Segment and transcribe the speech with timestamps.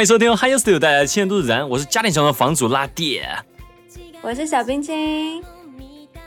[0.00, 3.20] 好，欢迎收听 Hi Studio 带来的千都自然，我是家庭小的房主拉蒂，
[4.22, 5.44] 我是小冰清，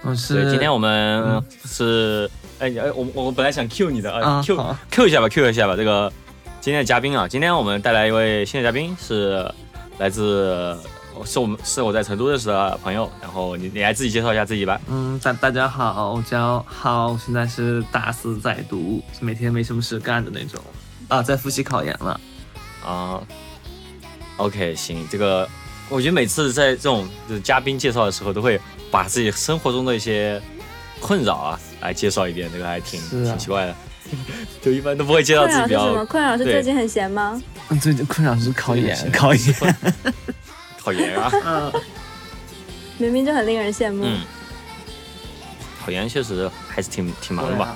[0.03, 0.47] 我是。
[0.51, 2.29] 今天我们是，
[2.59, 5.75] 哎哎，我我本来想 Q 你的啊，Q Q 一下吧，Q 一下吧。
[5.75, 6.13] 这个
[6.61, 9.51] 今天的嘉宾啊，今天我们带来一位新的嘉宾，是
[9.97, 10.77] 来自，
[11.25, 14.79] 是我们是我在成都认识的朋友，然后你你来自己介绍一下自己吧。
[14.87, 20.61] 嗯，大大家好，我叫浩，现在是大四在读，每天没什么事干的那种
[21.07, 22.21] 啊，在复习考研了。
[22.85, 23.19] 啊
[24.37, 25.47] ，OK，行，这个
[25.89, 28.59] 我觉得每次在这种就是嘉宾介绍的时候，都会
[28.91, 30.41] 把自己生活中的一些
[30.99, 33.75] 困扰啊来介绍一遍，这个还挺挺奇怪的，
[34.61, 35.59] 就一般都不会介绍自己。
[35.59, 36.05] 困扰是什么？
[36.05, 37.41] 困扰是最近很闲吗？
[37.81, 39.75] 最近困扰是考研，考研，
[40.83, 41.31] 考研啊！
[41.45, 41.73] 嗯，
[42.97, 44.03] 明明就很令人羡慕。
[44.05, 44.19] 嗯，
[45.83, 47.75] 考研确实还是挺挺忙的吧？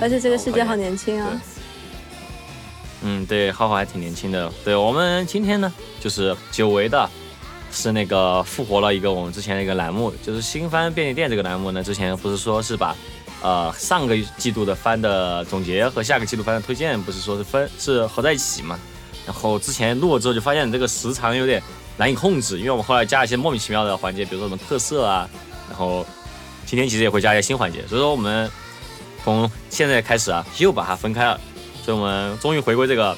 [0.00, 1.40] 而且这个世界好年轻啊。
[3.02, 4.52] 嗯，对，浩浩还挺年轻的。
[4.64, 7.08] 对我们今天呢，就是久违的，
[7.72, 11.82] 是那个复活了一个我们之前的一个栏目，就是新番便利店这个栏目呢。
[11.82, 12.94] 之前不是说是把，
[13.42, 18.78] 呃，上个季度的番的总结和下个季度番的推荐，不是说是分是合在一起嘛？
[19.24, 21.62] 然后之前录了之后就发现这个时长有点
[21.96, 25.28] 难以控制，因为我们后来加了一些莫名其妙的环节，比如说什么特色啊。
[25.68, 26.04] 然后
[26.66, 28.50] 今天其实也会加一些新环节，所以说我们
[29.24, 31.40] 从现在开始啊，又把它分开了。
[31.82, 33.16] 所以我们终于回归这个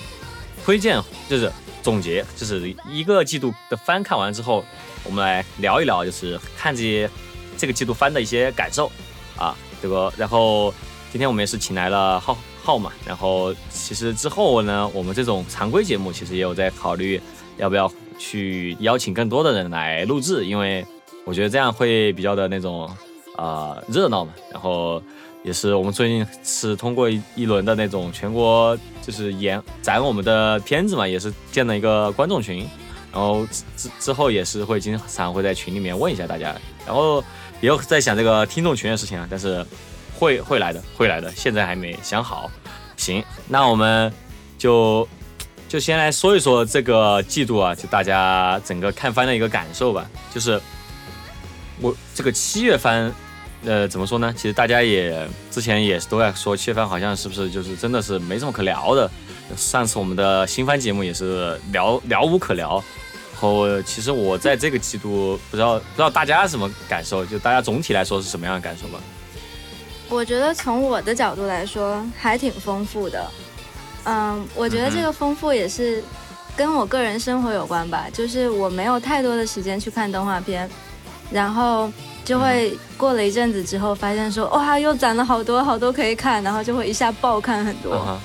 [0.65, 1.51] 推荐，就是
[1.83, 4.65] 总结，就是一个季度的番看完之后，
[5.05, 7.11] 我们来聊一聊，就是看这些
[7.59, 8.91] 这个季度番的一些感受
[9.37, 9.57] 啊。
[9.83, 10.73] 这个，然后
[11.11, 17.21] 今天我们也是请来了浩浩嘛，然后其实之后呢，我们这种常规节目其实也有在考虑
[17.57, 20.87] 要不要去邀请更多的人来录制，因为
[21.25, 22.89] 我觉得这样会比较的那种
[23.37, 25.03] 呃热闹嘛，然后。
[25.43, 32.59] 也是我们最近是通过一轮的那种全国就是演展我们的片子嘛，也是建了一个观众群，
[33.13, 33.45] 然后
[33.77, 36.55] 之之后也是会经常会在群里面问一下大家，
[36.87, 37.21] 然后
[37.61, 39.67] 也有在想这个听众群的事情啊，但是
[40.17, 42.49] 会会来的会来的，现在还没想好。
[42.97, 44.13] 行，那我们
[44.57, 45.09] 就
[45.69, 50.61] 就先来说一说这个季度啊，就大家整个看番的一个感受吧，就是
[51.81, 53.13] 我这个七月番。
[53.65, 54.33] 呃，怎么说呢？
[54.37, 59.11] 其实大家也之前也是都在说，七月番好像是不是就是真的是没什么可聊的。
[59.57, 62.83] 上次我们的新番节目也是聊聊无可聊。
[63.33, 69.01] 然后其实我在这个季度不知道不知道大家什么感受，就大家总体来说是什么样的感受吧？
[70.09, 73.31] 我觉得从我的角度来说还挺丰富的。
[74.05, 76.05] 嗯，我觉得这个丰富也是
[76.57, 80.69] 跟我个人生活有关吧，就是我没有太多的时间去看动画片，
[81.33, 81.91] 然后。
[82.25, 88.17] 就会过了一阵子之后，发现说哇，又攒了好多好多可以看，然后就会一下爆看很多。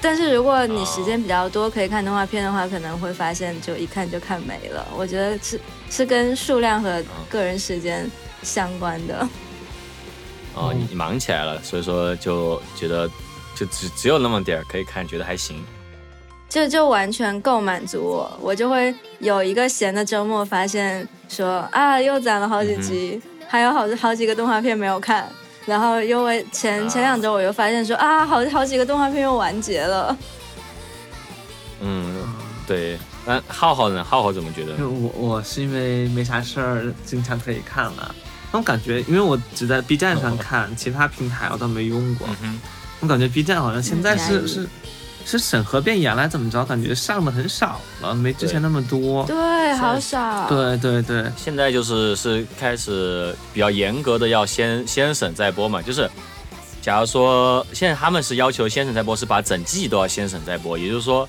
[0.00, 4.84] 但是如果你时间比较多，可以看动画片的话，可能会发现就一看就看没了。
[4.96, 8.10] 我觉得是是跟数量和个人时间
[8.42, 9.28] 相关的。
[10.54, 13.08] 哦，你忙起来了，所以说就觉得
[13.54, 15.64] 就只只有那么点儿可以看，觉得还行。
[16.50, 25.30] 就就完全够满足我，我就会有一个闲的周末，发现说啊，又攒了好几集，还有好好几个动画片没有看，
[25.64, 30.18] 然后因为前前两周我又发现说啊，好好几个动画片又完结了。
[31.80, 32.26] 嗯，
[32.66, 34.02] 对，那浩浩呢？
[34.02, 34.74] 浩浩怎么觉得？
[34.88, 38.12] 我我是因为没啥事儿，经常可以看了。
[38.50, 42.28] 那我感觉，因为我只在 B 站上看，其他平台我倒没用过。
[42.98, 44.68] 我感觉 B 站好像现在是是。
[45.30, 46.64] 是审核变严了，怎么着？
[46.64, 49.24] 感觉上的很少了，没之前那么多。
[49.26, 50.48] 对，好少。
[50.48, 55.80] 对对对，现在就是是开始比较严格的，要先先审再播嘛。
[55.80, 56.10] 就是，
[56.82, 60.76] 假如说现在他们是要求先审再播，是把整季都要先审再播。
[60.76, 61.28] 也就是说，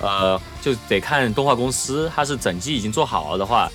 [0.00, 3.70] 呃，就得看动画公司，它是整季已经做好了的话，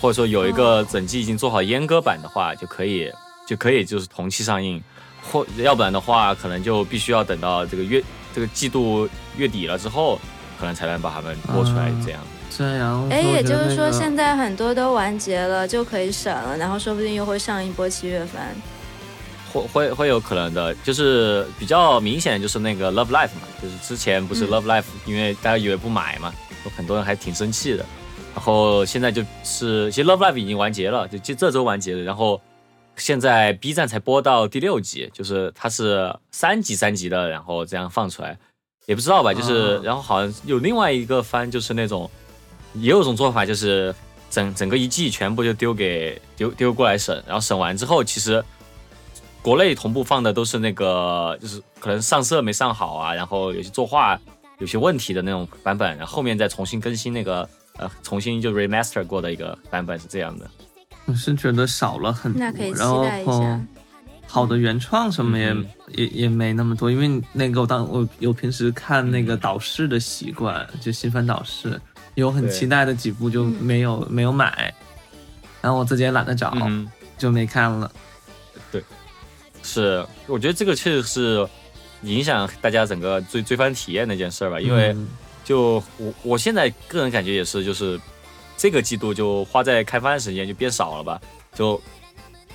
[0.00, 3.10] 或者说有一个整季已经做好阉割版的话，就可以
[3.46, 4.82] 就可以就是同期上映，
[5.22, 8.04] 或要不然的话，可能就必须要等到这个月。
[8.34, 10.18] 这个季度月底了之后，
[10.58, 12.20] 可能才能把他们播出来，这样。
[12.50, 13.08] 这样。
[13.08, 18.54] 哎，也就是说，现在很多都完结了，就可以审了，然后说不定又会上一波七月番。
[19.52, 26.32] 会会会有可能的，就是比较明显，就是那个 Love Life 嘛，就是之前不是 Love Life，因为大家以为不买嘛，
[26.64, 27.86] 有很多人还挺生气的。
[28.34, 32.02] 然后现在就是，其实 Love Life 已经完结了，就这这周完结了。
[32.02, 32.40] 然后。
[32.96, 38.38] 现在 B 站才播到第六集，就是它是三集三集的，然后这样放出来，
[38.86, 39.34] 也不知道吧。
[39.34, 42.10] 就是然后好像有另外一个番，就是那种
[42.74, 43.94] 也有种做法，就是
[44.30, 48.42] 整整个一季全部就丢给丢丢过来审，然后审完之后，其实
[49.42, 54.18] 国内同步放的都是那个，就是可能上色没上好啊，然后有些作画
[54.58, 60.48] 有些问题的那种版本，然后后面再重新更新那个呃重新就 remaster 过的一个版本是这样的。
[61.06, 63.60] 我是觉得少了很多，那可以期然后待一下。
[64.26, 71.80] 好的原创什么也、嗯也也没那么多，因为那个我当我有平时看那个导视的习惯，就新番导视，
[72.14, 74.74] 有很期待的几部就没有、没有买，
[75.60, 77.92] 然后我自己也懒得找，嗯，就没看了。
[78.72, 78.82] 对
[79.62, 81.48] 是，我觉得这个确实是
[82.02, 84.92] 影响大家整个追追番体验的一件事儿吧，因为。
[84.92, 85.06] 嗯
[85.44, 88.00] 就我我现在个人感觉也是，就是
[88.56, 91.20] 这个季度就花在开发的时间就变少了吧，
[91.54, 91.80] 就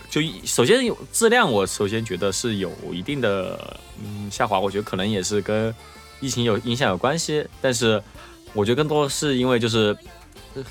[0.10, 5.74] 就首先有质量，我首先觉得是有一定的嗯下滑，我觉得可能也是跟
[6.19, 8.01] 疫情有影响有关系，但是
[8.54, 9.96] 我觉得更多是因为就是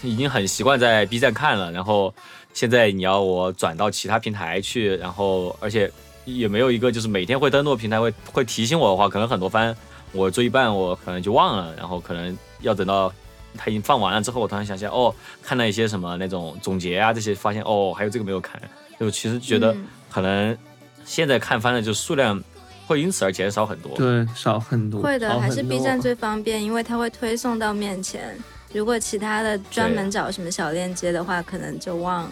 [0.03, 2.13] 已经很习惯在 B 站看了，然后
[2.53, 5.91] 现在你要我转到其他平台去，然后而且
[6.25, 9.77] 也没有一个就是每天会登录平台会会提醒我的话，可能很多番。
[10.13, 13.13] 我追一半，我可能就忘了，然后可能要等到
[13.59, 18.59] 它已经放完了之后，我突然想起来，哦，看了一些什么那种总结啊，这些发现哦，还有这个没有看，
[18.99, 20.57] 就其实觉得嗯可能
[21.05, 22.43] 现在看番的就数量
[22.87, 23.95] 会因此而减少很多。
[23.97, 28.39] 对，少很多，会的，还是 B 站最方便，因为它会推送到面前。
[28.73, 32.31] 如果其他的专门找什么小链接的话，可能就忘了。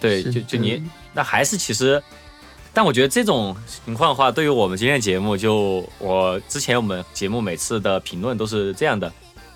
[0.00, 0.82] 对，就就你
[1.14, 2.02] 那还是其实，
[2.72, 9.12] 但我觉得这种情况的话，对于我们今天的节目，就我之前我们节目每次的评论都是这样的，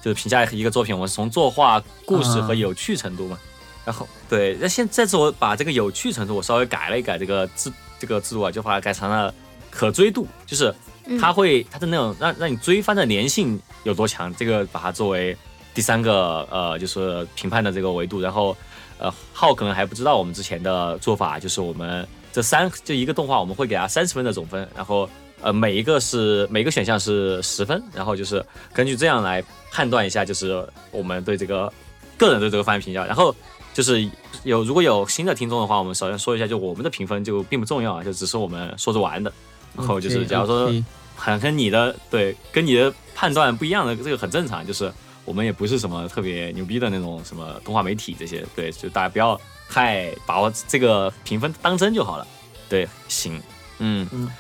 [0.07, 3.37] 就是评价一个作品，我们是从作画、故事和嗯有趣程度嘛。
[3.85, 9.35] 然后对，那现这次我把这个有趣程度我稍微改了一改，这个制这个制度啊，就把它改成了
[9.69, 10.73] 可追度，就是
[11.07, 15.37] 嗯它会它的那种让让你追番的粘性有多强，这个把它作为
[15.75, 18.57] 第三个呃就是评判的这个维度，然后
[18.99, 25.11] 呃浩可能还不知道我们之前的做法，就是我们这三就一个动画我们会给它三十分的总分，然后
[25.41, 31.73] 呃每一个是每个选项是十分，然后就是根据这样来判断一下，就是我们对这个
[32.17, 33.35] 个人对这个番评价，然后。
[33.77, 34.11] 就是
[34.43, 39.31] 有如果有新的听众的话，我们首先说一下，就我们的评分就并不重要啊，就只是我们说着玩的。
[39.77, 40.73] 然后就是，假如说
[41.15, 44.67] 很跟你的对跟你的判断不一样的，这个很正常。
[44.67, 44.91] 就是
[45.27, 49.39] 我们也不是什么特别牛逼的那种什么动画媒体这些，对，就大家不要
[49.69, 52.27] 太把握这个评分当真就好了。
[52.71, 53.39] 对，行，
[53.79, 54.31] 嗯嗯，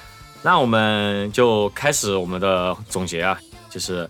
[0.46, 3.36] 那我们就开始我们的总结啊，
[3.68, 4.08] 就是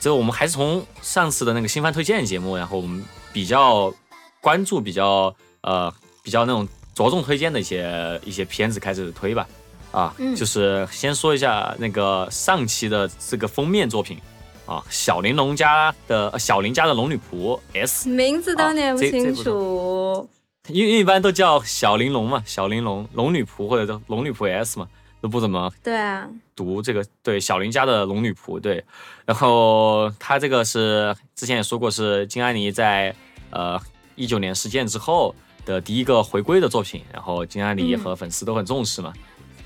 [0.00, 3.94] 就我们还是从上次的那个新番推荐节目，然后我们比较
[4.40, 5.88] 关注比较呃
[6.24, 9.46] 比较那种着重推荐的一些一些片子开始推吧。
[9.92, 14.18] 啊，嗯就是先说一下那个上期的这个封面作品
[14.66, 20.28] 啊，小玲珑家的呃小玲家的龙女仆 S，名字都念不清楚。
[20.66, 24.88] 因为一般都叫小玲珑嘛，小玲珑龙女仆或者叫龙女仆 S 嘛，
[25.20, 28.82] 都不怎么对啊，读这个对小林家的龙女仆对，
[29.24, 33.14] 然后他这个是之前也说过是金安妮在
[33.50, 33.80] 呃
[34.16, 35.34] 一九年事件之后
[35.64, 39.12] 的第一个回归的作品，然后金安妮嗯和粉丝都很重视嘛，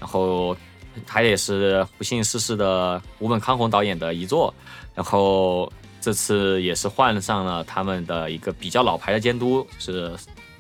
[0.01, 0.57] 然后
[1.07, 4.53] 他也是不幸逝世的吴本康弘导演的遗作，
[4.95, 10.13] 然后这次也是换上了他们的一个比较老牌的监督，就是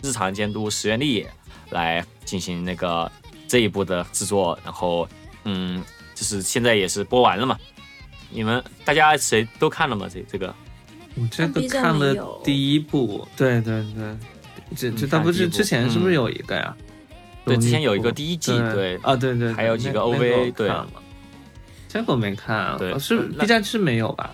[0.02, 1.30] 日常监督石原丽也
[1.70, 3.10] 来进行那个
[3.46, 5.08] 这一部的制作，然后
[5.44, 5.82] 嗯，
[6.14, 7.58] 就是现在也是播完了嘛。
[8.30, 10.08] 你们大家谁都看了吗？
[10.12, 10.54] 这这个
[11.14, 14.16] 我这个看了第一部，对对对，
[14.76, 16.74] 这这你倒不是之前是不是嗯有一个呀？
[17.44, 20.88] 对之前有一个第一季对对啊，对对，对还有几个 OVA 对看了
[21.88, 24.30] 这个我没看，对哦是那 B 站是没有吧？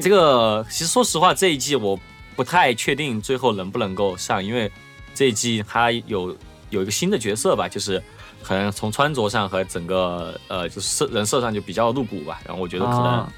[0.00, 1.98] 这个其实说实话，这一季我
[2.36, 4.70] 不太确定最后能不能够上，因为
[5.14, 6.36] 这一季它有
[6.70, 8.00] 有一个新的角色吧，就是
[8.42, 13.32] 可能从穿着上和整个呃就是人设上就比较露骨吧，然后我觉得可能啊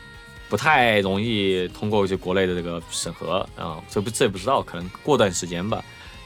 [0.48, 5.84] 不太容易通过就国内的这个审核啊，这不这也不知道，可能过段时间吧，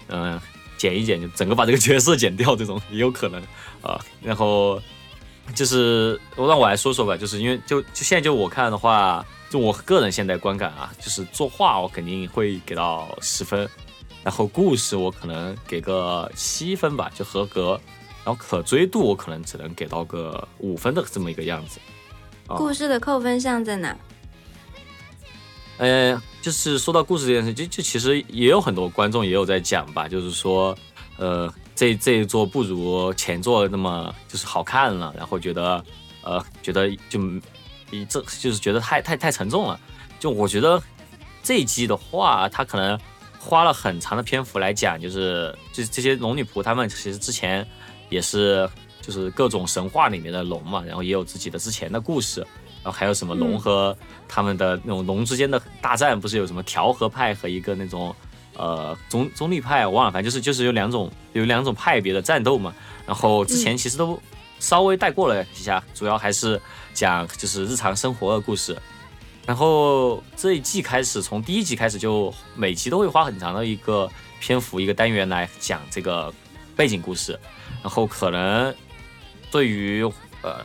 [0.08, 0.38] 嗯、
[0.76, 3.40] 剪一剪就整个把这个角色剪掉，这种 也有可能
[3.80, 3.98] 啊。
[4.22, 4.80] 然后
[5.54, 13.66] 就是让我来说说吧，就是因为就就现在就我看的话，就我个人现在观感啊，就是作画我肯定会给到十分，
[14.24, 17.80] 然后故事我可能给个七分吧，就合格。
[18.28, 21.80] 然后可追度我可能只能给到个五分的这么一个样子。
[22.46, 23.96] 啊故事的扣分项在哪？
[25.78, 30.76] 呃，就是说到故事这件事，就就其实也有很多观众也有在讲吧，就是说，
[31.16, 35.82] 呃，这这一座不如前作那么就是好看了，然后觉得，
[36.20, 37.18] 呃，觉得就
[37.90, 39.80] 一这就是觉得太太太沉重了。
[40.20, 40.82] 就我觉得
[41.42, 42.98] 这一季的话，他可能
[43.38, 47.66] 花了很长的篇幅来讲，就是这这些龙女仆她们其实之前
[48.08, 48.68] 也是
[49.00, 52.40] 就是各种神话里面的龙嘛，然后也有自己的之前的故事，
[52.82, 53.96] 然后还有什么龙和
[54.26, 58.14] 他们的那种龙之间的大战，不是有什么调和派和一个那种
[58.54, 62.74] 呃中中立派，我忘了，反正就是就是有两种有两种派别的战斗嘛。
[63.06, 64.20] 然后之前其实都
[64.58, 66.60] 稍微带过了一下，主要还是
[66.92, 68.76] 讲就是日常生活的故事。
[69.46, 74.06] 然后这一季开始，从第一集开始就每集都会花很长的一个
[74.40, 76.30] 篇幅一个单元来讲这个
[76.76, 77.38] 背景故事，
[77.82, 78.74] 然后可能。
[79.50, 80.04] 对于
[80.42, 80.60] 呃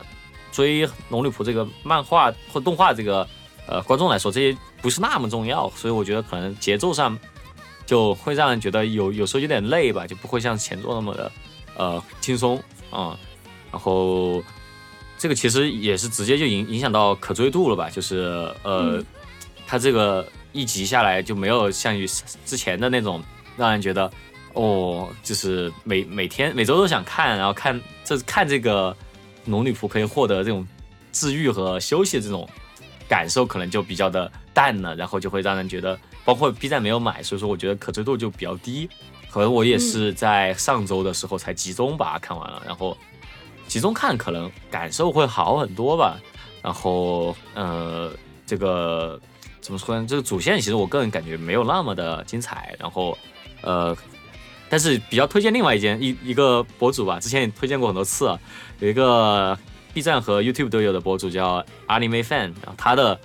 [0.52, 3.26] 追龙女仆这个漫画或动画这个
[3.66, 7.18] 呃观众来说，这些不是那么重要，所以我觉得可能节奏上
[7.86, 11.32] 就会让人觉得有有时候有点累吧，就不会像前作那么的
[11.78, 13.18] 呃轻松啊。
[13.72, 14.44] 然后
[15.18, 19.02] 这个其实也是直接就影影响到可追度了吧，就是呃
[19.66, 22.06] 它这个一集下来就没有像于
[22.46, 23.24] 之前的那种
[23.56, 24.12] 让人觉得
[24.54, 27.80] 哦，就是每每天每周都想看，然后看。
[28.06, 28.94] 这看这个
[29.46, 30.68] 龙女仆可以获得这种
[31.14, 32.46] 治愈和休息的这种
[33.08, 38.90] 感受，可能就比较的淡了，然后就会让人觉得，包括 B 站没有买，所以说我觉得可追度就比较低。
[39.32, 42.98] 可能我也是在上周的时候才集中把它看完了，然后
[43.70, 46.20] 集中看可能感受会好很多吧。
[46.62, 48.12] 然后呃，
[48.46, 49.18] 这个
[49.62, 50.06] 怎么说呢？
[50.06, 52.76] 这个主线其实我个人感觉没有那么的精彩。
[52.78, 53.18] 然后
[53.62, 53.96] 呃。
[54.74, 58.26] 但是比较推荐另外一件一一个博主吧，之前也推荐过很多次，
[58.80, 59.56] 有一个
[59.94, 63.20] B 站和 YouTube 都有的博主叫 Anime Fan，然后他的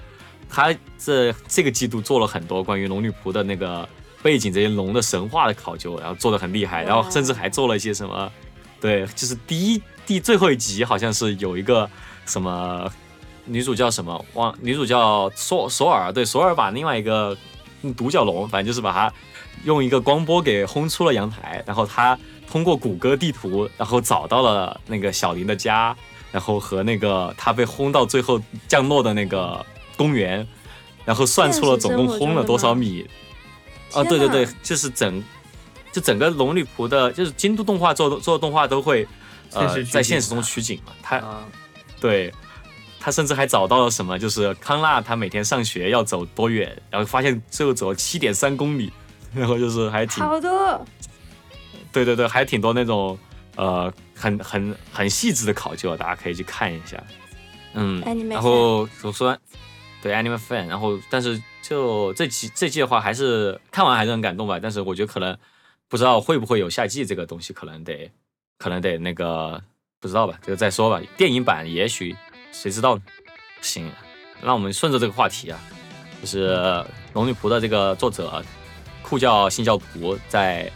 [0.47, 3.89] 他这这个季度做了很多关于龙女仆的那个
[4.23, 8.31] 背景这些龙的神话的考究，然后做的很厉害，然后甚至还做了一些什么，
[8.79, 11.89] 对，就是第一第最后一集好像是有一个
[12.27, 12.93] 什么
[13.47, 17.35] 女主叫什么忘，女主叫索索尔，对，索尔把另外一个
[17.97, 19.11] 独角龙，反正就是把它。
[19.65, 22.19] 用一个光波给轰出了阳台，然后他
[22.51, 25.97] 通过谷歌地图，然后找到了那个小林的家，
[26.33, 29.65] 然后和那个他被轰到最后降落的那个
[29.97, 30.47] 公园，
[31.05, 33.07] 然后算出了总共轰了多少米。
[33.93, 35.25] 啊，对对对，就是整，
[35.91, 39.09] 就整个龙女仆的，就是京都动画做做动画都会，
[39.53, 40.93] 呃，在现实中取景嘛。
[41.03, 41.23] 他，
[41.99, 42.31] 对，
[43.01, 48.93] 他甚至还找到了什么，就是康纳他每天上学要走多远，然后发现最后走了七点三公里。
[49.35, 50.87] 然后就是还挺好多，
[51.93, 53.19] 对对对，还挺多那种
[53.57, 57.03] 呃很很很细致的考究，大家可以去看一下。
[57.75, 59.37] 嗯，然后我说
[60.03, 64.59] 对 Animal Fan，然后但是就这期这季的话，还是看完还是很感动吧。
[64.61, 65.37] 但是我觉得可能
[65.89, 68.11] 不知道会不会有下季这个东西，可能得
[68.57, 69.63] 可能得那个
[70.01, 71.01] 不知道吧，这个再说吧。
[71.17, 72.17] 电影版也许
[72.51, 73.03] 谁知道呢？
[73.61, 73.91] 行，
[74.43, 75.61] 那我们顺着这个话题啊，
[76.21, 76.57] 就是
[77.13, 78.43] 《龙女仆》的这个作者。
[79.09, 80.71] 酷教新教徒在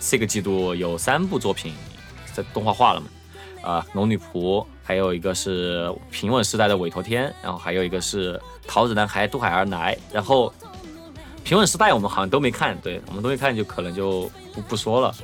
[0.00, 1.72] 这个季度有三部作品
[2.32, 3.06] 在动画化了嘛？
[3.62, 9.96] 啊，龙女仆，还有一个是平稳时代的委托天，然后还有一个是桃子男孩渡海而来。
[10.12, 10.52] 然后
[11.44, 15.14] 平稳时代我们好像都没看，对我们都没看，就可能就不不说了。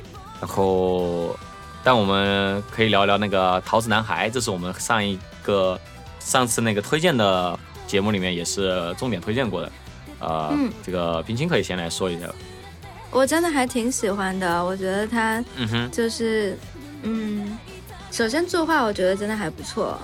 [0.40, 1.36] 然后，
[1.82, 5.78] 但我们可以聊聊那个桃子男孩，这是我们上一个
[6.20, 9.72] 上次那个推荐的节目里面也是重点推荐过的。
[10.20, 12.28] 呃，这个冰清可以先来说一下。
[13.12, 16.58] 我真的还挺喜欢的，我觉得他，嗯哼，就是，
[17.02, 17.58] 嗯，
[18.10, 19.98] 首先作画我觉得真的还不错，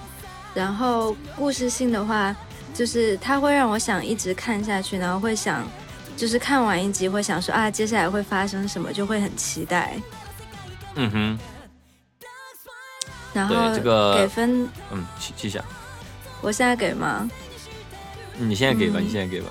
[0.55, 2.37] 然后故事性的话，
[2.75, 5.67] 就是他会让我想一直看下去，然后会想，
[6.19, 9.97] 就是看完一集会想说啊，接下来会发生什么，就会很期待。
[10.97, 11.38] 嗯哼。
[13.33, 15.65] 然后这个给分，嗯，记记下。
[16.41, 17.29] 我现在给吗？
[18.37, 19.49] 你现在给吧，你现在给吧。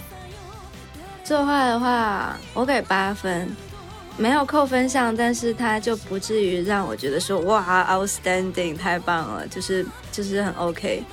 [1.27, 3.53] 作画的话，我给八分，
[4.15, 11.03] 没有扣分项，但是它就不至于让我觉得说哇，outstanding，太棒了，就是就是很 OK。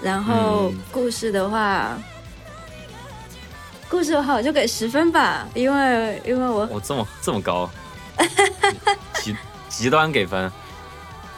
[0.00, 1.98] 然后故事的话，
[3.90, 7.68] 故事的话我就给十分吧，因为因为我我这么这么高，
[9.24, 9.36] 极
[9.68, 10.48] 极端给分，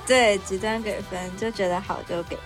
[0.06, 2.36] 对，极端给分，就觉得好就给，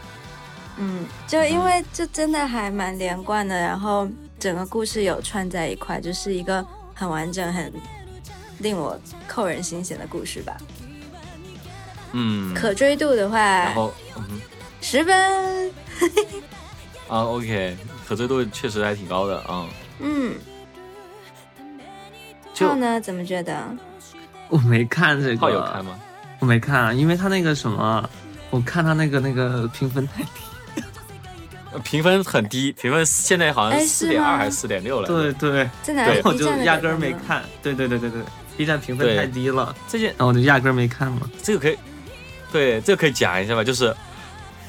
[0.76, 4.06] 嗯，就因为就真的还蛮连贯的，然后。
[4.42, 7.72] 整个故事有串在一块，就是一个很完整、很
[8.58, 10.56] 令我扣人心弦的故事吧。
[12.10, 13.94] 嗯，可追度的话，然后
[14.80, 15.70] 十分。
[17.06, 19.64] 啊，OK，可追度确实还挺高的啊。
[20.00, 20.34] 嗯。
[22.58, 23.00] 炮呢？
[23.00, 23.64] 怎么觉得？
[24.48, 25.36] 我没看这个。
[25.36, 25.96] 炮有看吗？
[26.40, 28.10] 我没看，因为他那个什么，
[28.50, 30.30] 我看他那个那个评分太低。
[31.84, 35.06] 评分很低，评分现在好像四点二还是四点六了。
[35.06, 36.20] 对对，在哪里？
[36.24, 37.42] 我就压根儿没看。
[37.62, 38.22] 对对对对对
[38.56, 39.74] ，B 站评分太低了。
[39.88, 41.30] 这件，然后我就压根儿没看嘛。
[41.42, 41.78] 这个可以，
[42.52, 43.94] 对，这个可以讲一下吧，就是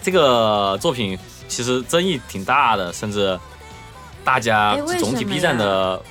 [0.02, 1.18] 这个作品
[1.48, 3.38] 其实争议挺大的，甚至
[4.24, 6.02] 大家总体 B 站的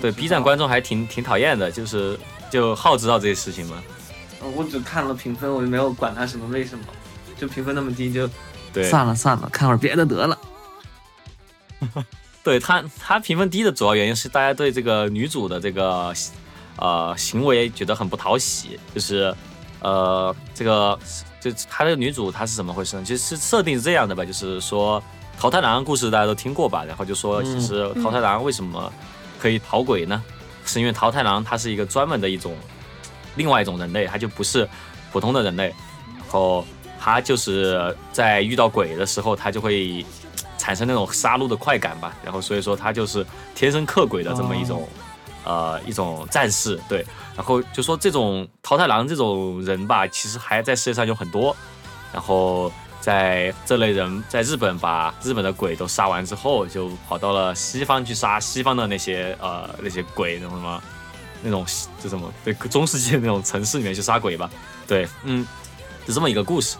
[0.00, 2.18] 对 B 站观众还挺挺讨厌的，就是
[2.50, 3.82] 就好知道这些事情嘛？
[4.56, 6.84] 我只看了评分，我就没有管他什么为什么，
[7.38, 8.28] 就评分那么低就，
[8.72, 10.38] 对，算了算了，看会儿别的得了。
[12.42, 16.12] 对他，他评分低的主要原因是大家对这个女主的这个
[16.76, 19.34] 呃行为觉得很不讨喜，就是
[19.80, 20.98] 呃这个
[21.40, 23.04] 就他这个女主她是怎么回事呢？
[23.04, 25.02] 其实设定是这样的吧，就是说
[25.38, 28.92] 桃太郎故事大家都听过吧，然后就说其实桃太郎为什么
[29.38, 30.22] 可以逃鬼呢？
[30.64, 32.56] 是因为桃太郎他是一个专门的一种。
[33.34, 34.68] 另外一种人类，他就不是
[35.10, 35.74] 普通的人类，
[36.18, 36.66] 然后
[37.02, 40.06] 他就是在遇到鬼的时候，他就会
[40.56, 42.14] 产生那种杀戮的快感吧。
[42.22, 44.88] 然后所以说他就是天生克鬼的这么一种
[45.44, 47.04] 呃一种战士，对。
[47.34, 51.56] 然后就说这种桃太郎这种人吧，其实还在世界上有很多。
[52.12, 60.80] 然后在这类人在日本把日本的鬼都杀完之后，就跑到了西方去杀西方的那些呃那些鬼，那种什么。
[61.44, 61.66] 那种
[62.00, 64.48] 就什么对中世纪的那种城市里面去杀鬼吧，
[64.86, 65.44] 对，嗯，
[66.06, 66.76] 就这么一个故事。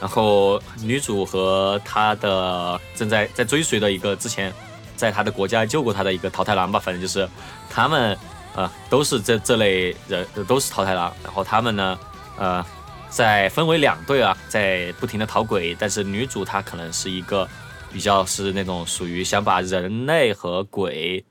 [0.00, 4.52] 然后女主和她的正在在追随的一个之前
[4.96, 7.28] 在她的国家救过她的一个桃太郎吧，反正就是
[7.70, 8.16] 他们
[8.54, 11.12] 呃都是这这类人都是桃太郎。
[11.22, 11.98] 然后他们呢
[12.36, 12.64] 呃
[13.08, 15.74] 在分为两队啊，在不停的逃鬼。
[15.78, 17.48] 但是女主她可能是一个
[17.92, 21.24] 比较是那种属于想把人类和鬼。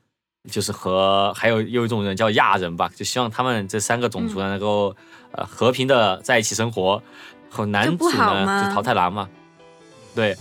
[0.50, 4.94] 就是和还有有一种人叫亚人吧，就希望他们这三个种族能够
[5.32, 7.02] 呃和平的在一起生活。
[7.54, 9.28] 和男主呢就淘汰狼嘛，
[10.14, 10.36] 对，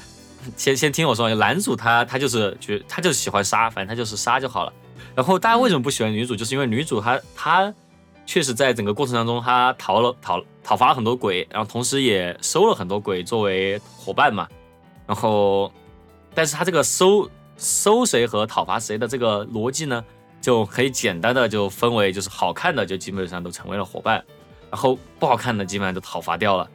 [0.58, 4.74] 先先听我说，男主他他就是觉他就喜欢杀，反正他就是杀就好了。
[5.16, 6.36] 然后大家为什么不喜欢女主？
[6.36, 7.74] 就是因为女主她她
[8.26, 14.48] 确实在整个过程当中，她讨了讨讨伐了很多鬼，然后同时也收了很多鬼作为伙伴嘛。
[15.06, 15.72] 然后，
[16.34, 17.30] 但是她这个收。
[17.56, 20.04] 收谁和讨伐谁的这个逻辑呢，
[20.42, 24.22] 就可以简单的就分为，就是好看的就基本上都成为了伙伴，
[24.72, 26.68] 然后不好看的基本上就讨伐掉了。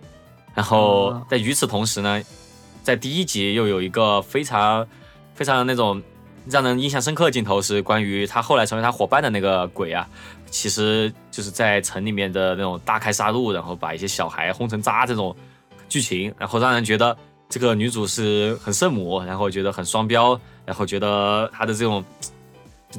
[0.54, 2.22] 然后在与此同时呢，
[2.82, 4.86] 在第一集又有一个非常
[5.34, 6.02] 非常那种
[6.48, 10.08] 让人印象深刻的镜头，是关于他后来成为他伙伴的那个鬼啊，
[10.50, 15.34] 其实就是在城里面的那种大开杀戮，然后把一些小孩轰成渣这种
[15.88, 17.16] 剧情，然后让人觉得
[17.48, 20.38] 这个女主是很圣母，然后觉得很双标。
[20.66, 22.04] 然后觉得她的这种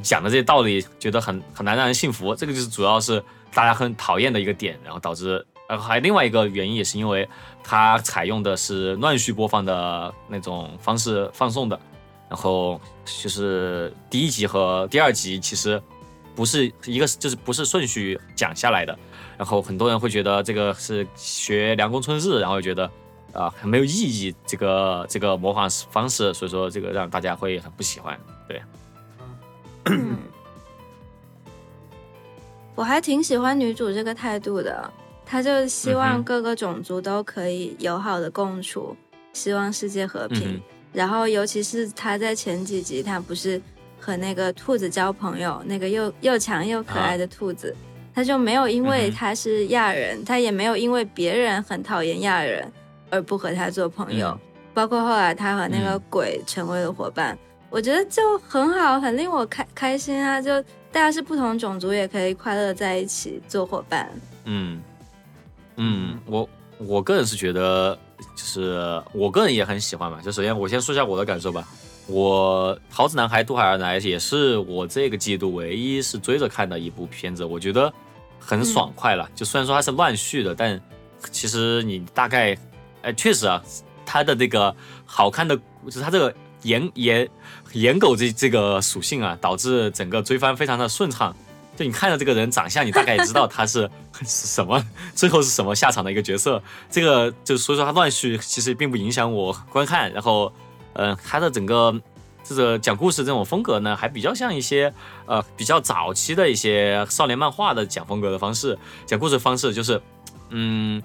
[0.02, 7.30] 讲的这些道理，觉得很很难让人信服，这个就是主要是大家很讨厌的一个点，然后导致，然后还有另外一个原因，也是因为
[7.64, 11.80] 它采用的是乱序播放的那种方式放送的，
[12.28, 15.82] 然后就是第一集和第二集其实
[16.36, 18.98] 不是一个，就是不是顺序讲下来的，
[19.38, 22.90] 然后很多人会觉得这个是学凉宫春日，然后觉得。
[23.32, 28.20] 啊，很没有意义，这个这个模仿方式，所以说这个让大家会很不喜欢。
[28.48, 28.60] 对，
[32.74, 34.92] 我还挺喜欢女主这个态度的，
[35.30, 38.96] 她就希望各个种族都可以友好的共处，
[39.32, 40.60] 希望世界和平。
[40.92, 43.62] 然后，尤其是他在前几集，他不是
[44.00, 47.76] 和那个兔子交朋友，那个又又强又可爱的兔子，
[48.16, 52.68] 他就没有因为他是亚人，他也没有因为别人很讨厌亚人。
[53.12, 54.40] 而不和他做朋友，
[54.72, 57.36] 包括后来他和那个鬼成为了伙伴，
[57.70, 60.40] 我觉得就很好，很令我开开心啊！
[60.40, 60.62] 就
[60.92, 64.08] 大家是不同种族，也可以快乐在一起做伙伴。
[64.46, 64.80] 嗯
[65.82, 67.98] 嗯，我我个人是觉得，
[68.36, 70.22] 就是我个人也很喜欢嘛。
[70.22, 71.66] 就首先我先说一下我的感受吧。
[72.06, 77.92] 我《桃子男孩渡海而来》也是我这个季度唯一是追着看的一部片子，我觉得
[78.40, 79.30] 很爽快了。
[79.34, 80.80] 就虽然说它是乱序的，但
[81.32, 82.58] 其实你大概。
[83.02, 83.64] 哎，确实啊，
[84.06, 87.30] 它的这个好看的，就是它这个颜颜
[87.72, 91.34] 颜狗这这个属性啊，导致整个追番非常的顺畅。
[91.80, 93.90] 就你看着这个人长相，你大概也知道他 是
[94.26, 94.84] 什么，
[95.16, 96.62] 最后是什么下场的一个角色。
[96.92, 100.12] 这个就所以说他乱序其实并不影响我观看。
[100.12, 100.52] 然后，
[100.96, 101.98] 嗯，他的整个
[102.44, 104.94] 这个讲故事这种风格呢，还比较像一些
[105.26, 110.02] 呃比较早期的一些少年漫画的讲风格的方式，讲故事方式就是，
[110.50, 111.02] 嗯。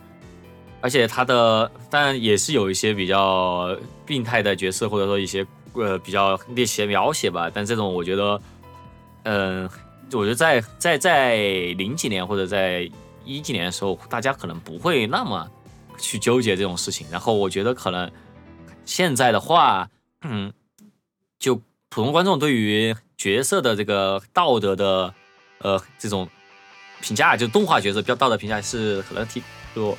[0.81, 7.49] 而且他的当然也是有一些比较病态的角色，或者说一些呃比较猎奇的描写吧。
[7.55, 8.41] 但这种我觉得，
[9.23, 9.71] 嗯，
[10.17, 11.37] 我觉得在在在
[11.77, 12.91] 零几年或者在
[13.25, 15.51] 一几年的时候，大家可能不会那么
[15.99, 17.07] 去纠结这种事情。
[17.11, 18.11] 然后我觉得可能
[18.85, 19.89] 现在的话，
[20.23, 20.53] 嗯，
[21.39, 21.57] 就
[21.89, 25.15] 普通观众对于角色的这个道德的
[25.59, 26.29] 呃这种
[27.01, 29.43] 评价，就动画角色比较道德评价是可能提
[29.75, 29.97] 就。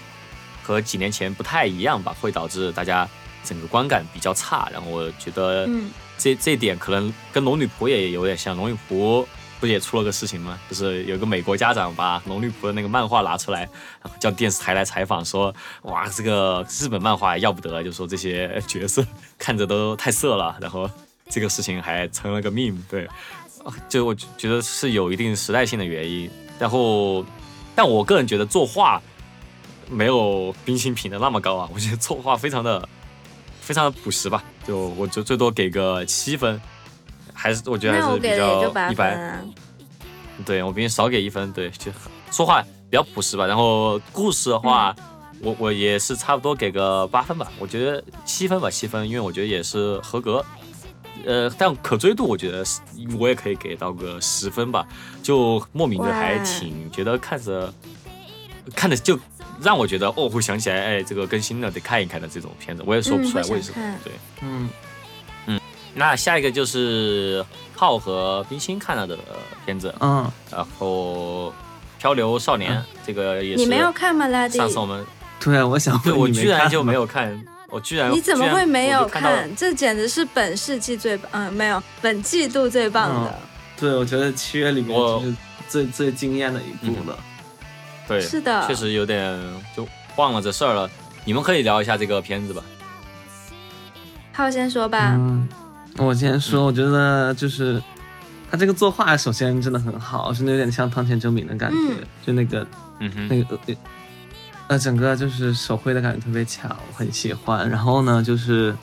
[0.67, 3.07] 和几年前不太一样吧，会导致大家
[3.43, 4.67] 整个观感比较差。
[4.73, 5.69] 然后我觉得
[6.17, 9.23] 这这点可能跟龙女仆也有点像，龙女仆。
[9.59, 10.59] 不也出了个事情吗？
[10.69, 13.61] 就是有个美国家长把龙女仆的那个漫画拿出来，
[14.01, 19.05] 然后叫电视台来采访，说哇，这个日本漫画要不得，就说这些角色
[19.37, 20.57] 看着都太色了。
[20.59, 20.89] 然后
[21.29, 23.07] 这个事情还成了个 meme，对，
[23.87, 26.29] 就我觉得是有一定时代性的原因。
[26.59, 27.25] 然后，
[27.73, 29.01] 但我个人觉得作画
[29.89, 32.87] 没有冰心评的那么高啊，我觉得作画非常的
[33.61, 36.61] 非常的朴实吧，就我就最多给个七分。
[37.35, 39.45] 还是我觉得还是比较一般，
[40.45, 41.91] 对我比你少给一分，对，就
[42.31, 43.45] 说话比较朴实吧。
[43.45, 44.95] 然后故事的话，
[45.41, 50.43] 我我也是差不多给个八分吧，我觉得七分吧，七分，因为我觉得也是合格。
[51.25, 52.63] 呃，但可追度我觉得
[53.19, 54.87] 我也可以给到个十分吧，
[55.21, 57.73] 就莫名的还挺觉得看着
[58.75, 59.19] 看着就
[59.61, 64.69] 让我觉得哦，会想起来哎，这个更新了得看一看的这种片子，我也说不出来为什么，对，嗯。
[65.97, 69.17] 那下一个就是浩和冰心看了的
[69.65, 71.49] 片子，嗯，然后
[71.97, 72.73] 《漂流少年》
[73.05, 74.27] 这个也是你没有看吗？
[74.27, 75.05] 拉丁，上次我们
[75.39, 79.49] 对啊，我想对我居然就没有看，我居然你怎么会没有看？
[79.55, 83.39] 这简直是本世纪最嗯没有本季度最棒的。
[83.77, 85.35] 对，我觉得七月里面是
[85.69, 87.17] 最最惊艳的一部了。
[88.07, 89.33] 对，是的，确实有点
[89.75, 90.89] 就忘了这事儿了。
[91.23, 92.61] 你们可以聊一下这个片子吧。
[94.33, 95.17] 浩先说吧。
[95.97, 97.81] 我先说，我觉得就是
[98.51, 101.77] 他这个作画，首先真的很好，真的有点像汤浅证明的感觉，
[102.25, 102.67] 就那个，
[102.99, 103.57] 嗯哼，那个
[104.67, 107.69] 呃，整个就是手绘的感觉特别强，我很喜欢。
[107.69, 108.75] 然后呢，就是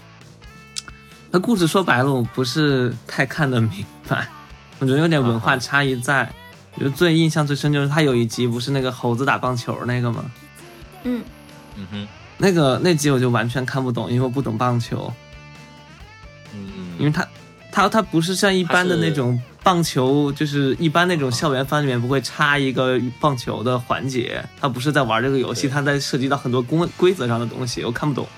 [1.30, 4.26] 他故事说白了，我不是太看得明白，
[4.78, 6.32] 我觉得有点文化差异在。
[6.80, 10.24] 就最印象最深就是他有一集不是那个猴子打棒球那个吗？
[11.04, 11.22] 嗯
[11.76, 15.12] 嗯哼，那个那集我就完全看不懂，因为我不懂棒球。
[17.02, 17.26] 因为他，
[17.72, 28.28] 他他不是像一般的那种棒球，就是一般那种校园番里面不会插一个棒球的环节，他不是在玩这个游戏，他在涉及到很多规规则上的东西，我看不懂。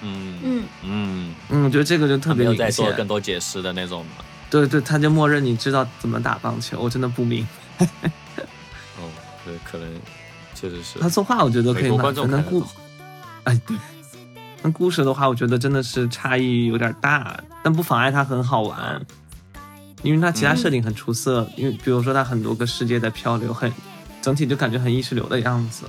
[0.00, 2.64] 嗯嗯嗯嗯，我觉得这个就特别明显。
[2.64, 4.06] 在做更多解释的那种
[4.48, 7.46] 对对，他就默认你知道怎么打棒球，我真的不明。
[7.78, 9.04] 哦，
[9.44, 9.86] 对，可能
[10.54, 10.98] 确实是。
[10.98, 12.64] 他作画我觉得可以满分的故，
[13.44, 13.76] 哎对。
[14.60, 17.38] 那故事的话，我觉得真的是差异有点大，
[17.68, 18.98] 但不妨碍它很好玩，
[20.02, 21.46] 因为它其他设定很出色。
[21.54, 23.70] 因为比如说它很多个世界在漂流，很
[24.22, 25.84] 整体就感觉很意识流的样子。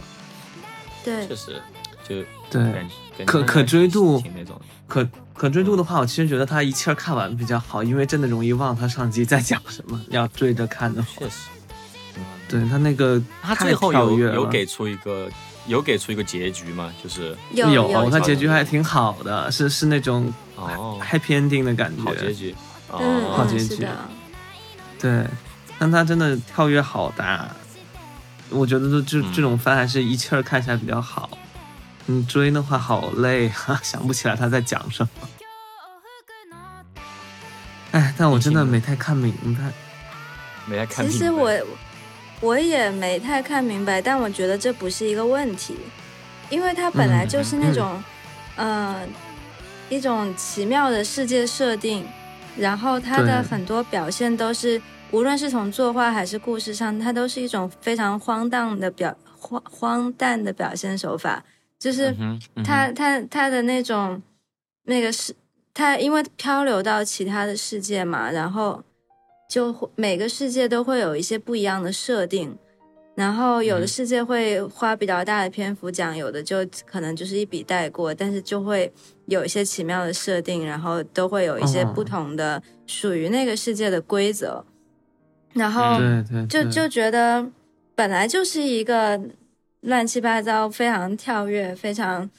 [1.06, 1.62] 对，确实，
[2.06, 2.86] 就对
[3.26, 4.60] 可可追度那种。
[4.90, 9.98] 可可追度的话，我其实觉得它一气儿看完比较好，因为真的容易忘它上集在讲什么。
[10.10, 11.48] 要追着看的话，确实。
[12.50, 15.30] 对他那个，他最后有有给出一个。
[15.70, 16.92] 有给出一个结局吗？
[17.02, 21.00] 就是有有，他结局还挺好的，是是那种哦。
[21.00, 22.56] happy ending 的感觉，好结局，
[22.92, 23.88] 嗯，好结局，
[25.00, 25.24] 对，
[25.78, 27.48] 但他真的跳跃好大，
[28.50, 31.30] 我觉得这这种番还是一气儿看起来比较好，
[32.08, 35.30] 你追的话好累啊， 想不起来他在讲什么。
[37.92, 39.72] 哎，但我真的没太看明白，
[40.66, 41.18] 没太看明白。
[41.20, 41.52] 其实我。
[42.42, 45.76] 我也没太看明白，但我觉得这不是一个问题，
[46.50, 48.02] 因为它本来就是那种，
[48.56, 49.08] 嗯，
[49.90, 52.08] 一种奇妙的世界设定，
[52.58, 61.44] 然后它的很多表现都是，无论是从作画还是故事上，它都是一种非常荒诞的表荒荒诞的表现手法，
[61.78, 62.16] 就是
[62.64, 64.22] 它它它的那种
[64.84, 65.36] 那个是
[65.74, 68.82] 它因为漂流到其他的世界嘛，然后。
[69.50, 72.56] 就每个世界都会有一些不一样的设定，
[73.16, 78.94] 然后有的世界会花比较大的篇幅讲，有的就可能就是一笔带过，但是就会
[79.26, 84.64] 有一些奇妙的设定，然后都会有一些不同的属于那个世界的规则，
[85.54, 86.00] 然后
[86.48, 87.46] 就就觉得
[87.96, 89.20] 本来就是一个
[89.82, 92.30] 乱七八糟、非常跳跃、非常。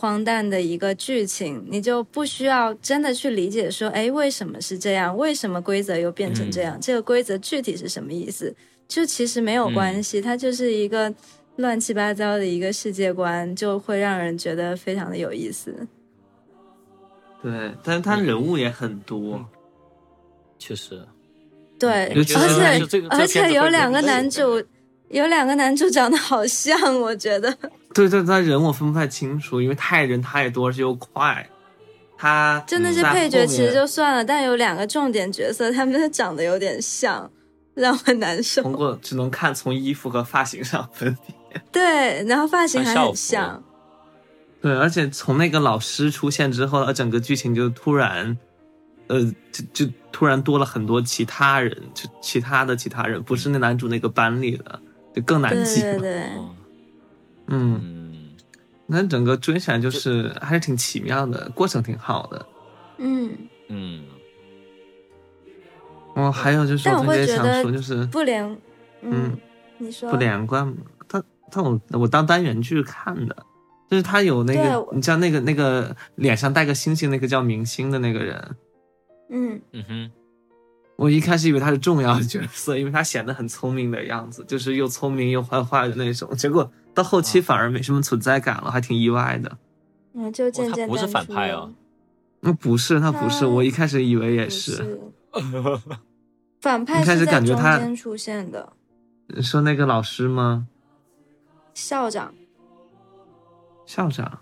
[0.00, 5.14] 荒诞的一个剧情，你就不需要真的去理解说，哎，为什么是这样？
[5.14, 6.80] 为什么规则又变成这样？
[6.80, 8.56] 这个规则具体是什么意思？
[8.88, 11.12] 就其实没有关系，它就是一个
[11.56, 15.86] 乱七八糟的一个世界观，就会让人觉得非常的有意思。
[17.42, 19.44] 对，但是他人物也很多，
[20.58, 21.06] 确实。
[21.78, 22.34] 对，而且
[23.10, 24.62] 而且有两个男主。
[25.10, 27.56] 有两个男主长得好像，我觉得。
[27.92, 31.46] 对对，他人我分不太清楚，因为太人太多，而且又快。
[32.16, 37.28] 他真的是配角，其实就算了，但有两个重点角色，他们长得有点像，
[37.74, 38.62] 让我难受。
[38.62, 41.62] 通过只能看从衣服和发型上分辨。
[41.72, 43.62] 对，然后发型还很像。
[44.60, 48.36] 对，而且从那个老师出现之后，整个剧情就突然，
[49.08, 54.78] 呃，就就突然多了很多其他人，就其他的其他人，不是那男主那个班里的，
[55.14, 56.22] 就更难记对对对，
[57.48, 58.28] 嗯，嗯，
[58.86, 62.46] 那整个追起来就是还是挺奇妙的，过程挺好的。
[62.98, 63.36] 嗯，
[63.68, 64.04] 嗯，
[66.14, 68.44] 哦，还有就是但我特别想会觉得说，就是不连，
[69.02, 69.38] 嗯嗯，
[69.78, 70.10] 你说。
[70.10, 70.74] 不连贯嘛，
[71.08, 73.34] 他他我我当单元剧看的，
[73.90, 78.56] 就是他有那个你知道那个那个脸上带个星星那个叫明星的那个人，
[79.30, 80.10] 嗯，嗯哼，
[81.00, 89.56] 我一开始以为他是重要的角色，因为他显得很聪明的样子，就是又聪明又坏坏的那种，结果到后期反而没什么存在感了，还挺意外的。
[90.12, 91.72] 嗯，就渐他不是反派啊
[92.40, 94.72] 那不是，他不是，我一开始以为也是。
[94.72, 95.00] 是
[96.60, 98.70] 反派一开始是在中感觉他间出现的，
[99.40, 100.68] 说那个老师吗？
[101.72, 102.34] 校长
[103.86, 104.40] 校长？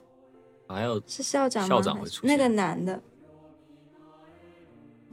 [0.66, 1.68] 还有是校长吗？
[1.68, 3.01] 校长会出那个男的，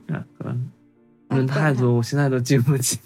[0.08, 0.58] 两个
[1.36, 3.00] 人太多，我现在都记不清。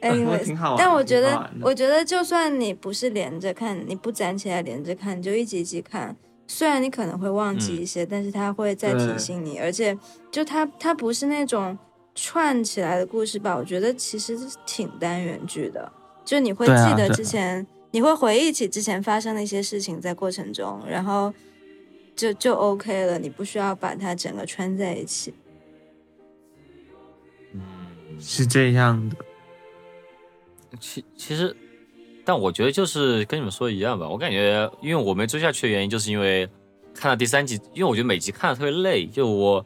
[0.00, 6.16] 哎， 因为挺好玩的但我觉得我觉得就算你不是连着看，你不攒起来连着看，你就一集一集看。
[6.46, 9.96] 虽然你可能会忘记嗯一些，但是它会再提醒你，而且
[10.30, 11.76] 就它它不是那种
[12.14, 13.54] 串起来的故事吧？
[13.54, 15.92] 我觉得其实挺单元剧的，
[16.24, 21.32] 就你会记得之前，你会回忆起之前发生的一些事情在过程中，然后
[22.16, 25.34] 就就 OK 了，你不需要把它整个串在一起。
[28.18, 29.16] 嗯，是这样的，
[30.80, 31.56] 其其实，
[32.24, 34.08] 但我觉得就是跟你们说的一样吧。
[34.08, 36.48] 我感觉，因为我没追下去的原因，就是因为
[36.94, 39.64] 看到第三集，因为我觉得每集看的特别累，就我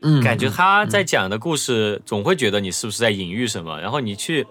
[0.00, 4.46] 嗯，感觉他在嗯讲的故事，总会觉得你是不是在隐喻什么，然后你去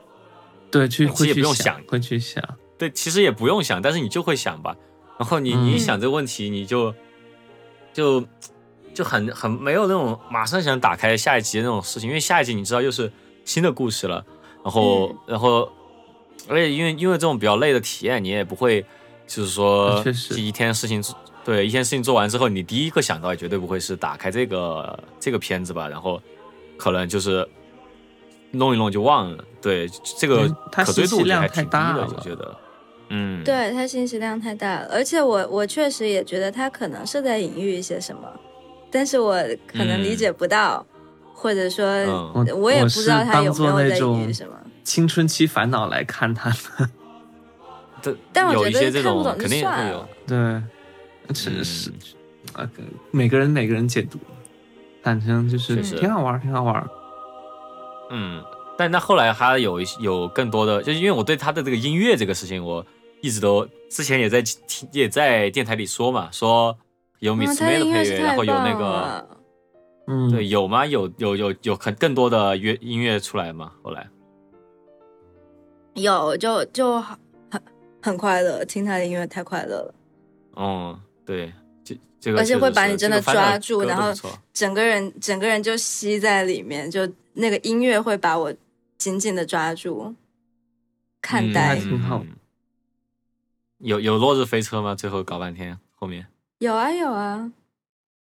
[0.69, 2.41] 对去其实也不用想会去想，
[2.77, 4.75] 对，其实也不用想，但是你就会想吧。
[5.19, 6.95] 然后你嗯你一想这个问题，你就
[7.91, 8.25] 就
[8.93, 13.11] 就很很没有那种马上想打开下一集的那种事情，因为下一集你知道又是
[13.51, 14.23] 新的故事了，
[14.63, 15.17] 然后、嗯。
[15.27, 15.69] 然后
[16.47, 18.81] 而且因为因为这种比较累的体验，你也不会
[19.27, 20.39] 就是说确实。
[20.39, 26.21] 一天事情做对一天事情做完之后，你第一个想到也绝对不会是打开这个这个片子吧，然后
[26.77, 27.45] 可能就是
[28.51, 32.13] 弄一弄就忘了，对这个可追度量还挺低的，太大了。
[32.15, 32.57] 我觉得。
[33.09, 38.21] 嗯，对它信息量太大了，而且我我确实也觉得它可能是在隐喻一些什么，
[38.89, 39.35] 但是我
[39.67, 40.85] 可能理解不到，
[41.41, 41.85] 或者说
[42.35, 44.53] 嗯我也不知道是它有当做没有在隐那种喻什么。
[44.83, 46.89] 青春期烦恼来看他的，
[48.01, 50.37] 这但我觉得有一些这看不懂肯定会有，对，
[51.33, 51.91] 是嗯是
[52.53, 52.69] 啊，
[53.09, 54.19] 每个人每个人解读，
[55.01, 56.87] 反正就是挺好玩，挺好玩。
[58.11, 58.43] 嗯，
[58.77, 62.85] 但那后来他有一有更多的，就是因为我对他的这个音乐这个事情，我
[63.21, 66.77] 一直都之前也在听也在电台里说嘛，说
[67.19, 69.27] 有米嗯，斯它的配乐，然后有那个了。
[70.07, 70.85] 嗯，对有吗？
[70.85, 73.73] 有有有有很更多的乐音乐出来吗？
[73.83, 74.09] 后来
[75.93, 77.17] 有就就很
[77.49, 77.61] 很
[78.01, 79.93] 很快乐，听他的音乐太快乐了，
[80.55, 84.11] 哦，对，这这个而且会把你真的抓住然后
[84.53, 88.53] 整个人整个人就吸在里面，就那个音乐会把我
[88.97, 90.15] 紧紧的抓住，
[91.21, 91.81] 看嗯呆。
[93.77, 94.93] 有有落日飞车吗？
[94.93, 96.27] 最后搞半天后面
[96.59, 97.51] 有啊有啊，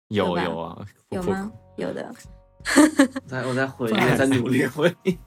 [0.09, 1.53] 有有啊，有吗？
[1.83, 2.15] 有的。
[3.27, 5.19] 在我在回忆不好意，思在努力回忆。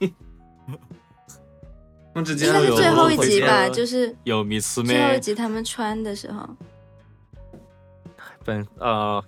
[2.13, 6.47] 我只记应得有该是最后一集吧，就是有米斯最后一妹集他们穿的时候，
[8.45, 9.21] 本呃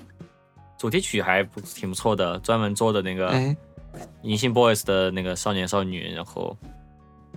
[0.77, 3.57] 主题曲还不挺不错的，专门做的那个哎，
[4.21, 6.55] 银杏 boys 的那个少年少女，然后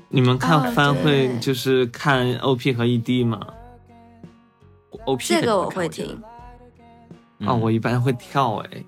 [0.09, 3.45] 你们看哦番会就是看 OP 和 ED 吗
[5.05, 6.23] ？OP 这个我会听。
[7.39, 7.49] 嗯。
[7.49, 8.85] 啊，我一般会跳哎，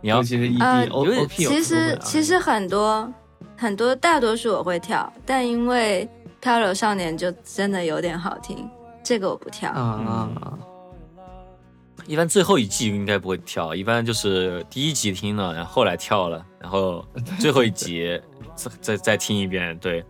[0.00, 3.12] 你要尤其是呃 ED、O 有点 OP 有其实其实很多
[3.56, 6.08] 很多大多数我会跳，但因为
[6.40, 8.68] 《漂流少年》就真的有点好听，
[9.02, 9.70] 这个我不跳。
[9.72, 10.28] 啊，
[12.06, 17.04] 一般最后一季应该不会跳，一般就是第一集听了，然后后来跳了，然后
[17.40, 18.20] 最后一集
[18.54, 20.04] 再再再听一遍，对，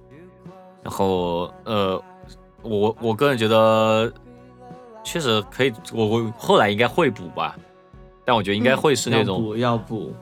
[0.82, 2.00] 然后呃，
[2.62, 4.12] 我我个人觉得
[5.02, 7.56] 确实可以，我我后来应该会补吧，
[8.28, 10.14] 但我觉得应该会是那种要补要补，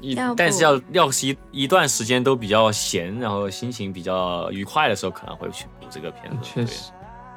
[0.00, 6.38] 一，但是要要是一一段时间都比较闲，然后心情比较愉快的时候，可能会去补这个片子。
[6.40, 6.92] 确实，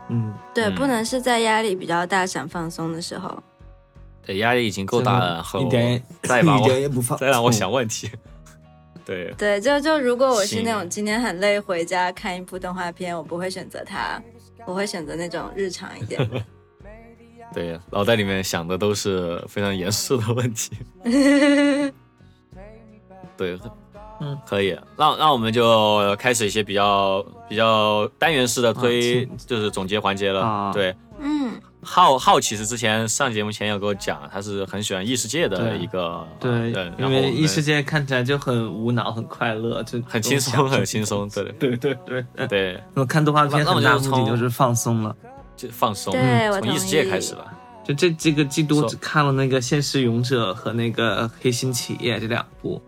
[0.10, 3.42] 嗯，对，嗯不能是在压力比较大想放松的时候。
[4.24, 8.08] 对，压力已经够大了，然后一点再把 一点我也不放，再让我想问题。
[9.04, 14.22] 对， 对，就就如果我是那种今天很累回家看一部动画片，我不会选择它。
[14.68, 16.22] 我会选择那种日常一点。
[17.54, 20.72] 对，脑袋里面想的都是非常严肃的问题。
[23.38, 23.60] 对，
[24.20, 30.72] 嗯，可以，那那我们就开始一些比较比较单元式的推，就是总结环节了。
[30.74, 41.30] 对，嗯，浩浩其实之前上节目前有跟我讲，他是很喜欢异世界的一个对，对因为异世界看起来就很无脑、很快乐，就很轻松、很轻松。
[41.30, 45.16] 对对对对对，我看动画片很大目的就是放松了，
[45.56, 47.54] 就放松，对，从异世界开始吧。
[47.84, 52.82] 就这这个季度只看了那个《现实勇者》和那个《黑心企业》这两部。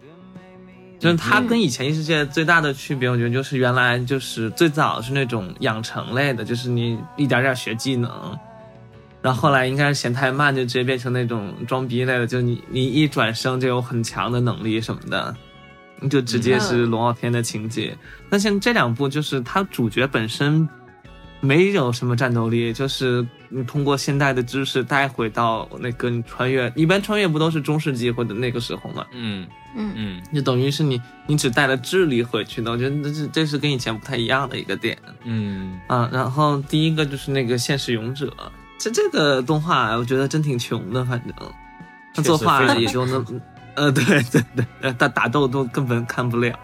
[0.99, 8.11] 就是它跟以前异世界最大的区别，我觉得就是原来就是最早是那种养成类的，就是你一点点学技能，
[9.21, 15.35] 然后后来应该是嫌太慢，就直接变成那种装逼类的，就你你一转生就有很强的能力什么的，
[16.09, 17.95] 就直接是龙傲天的情节。
[18.31, 20.67] 那像这两部就是它主角本身
[21.39, 29.05] 没有什么战斗力，就是你通过现代的知识带回到那个你穿越，一般穿越不都是中世纪或者那个时候吗？
[29.11, 29.47] 嗯。
[29.79, 34.97] 嗯嗯，就等于是你，你只带了智力回去的，我觉得这是这是跟以前不太一样的一个点。
[35.23, 38.33] 嗯啊，然后第一个就是那个现实勇者，
[38.79, 41.31] 这这个动画我觉得真挺穷的，反正
[42.15, 43.23] 他作画也就那，
[43.75, 44.43] 呃，对对
[44.81, 46.57] 对，打打斗都根本看不了，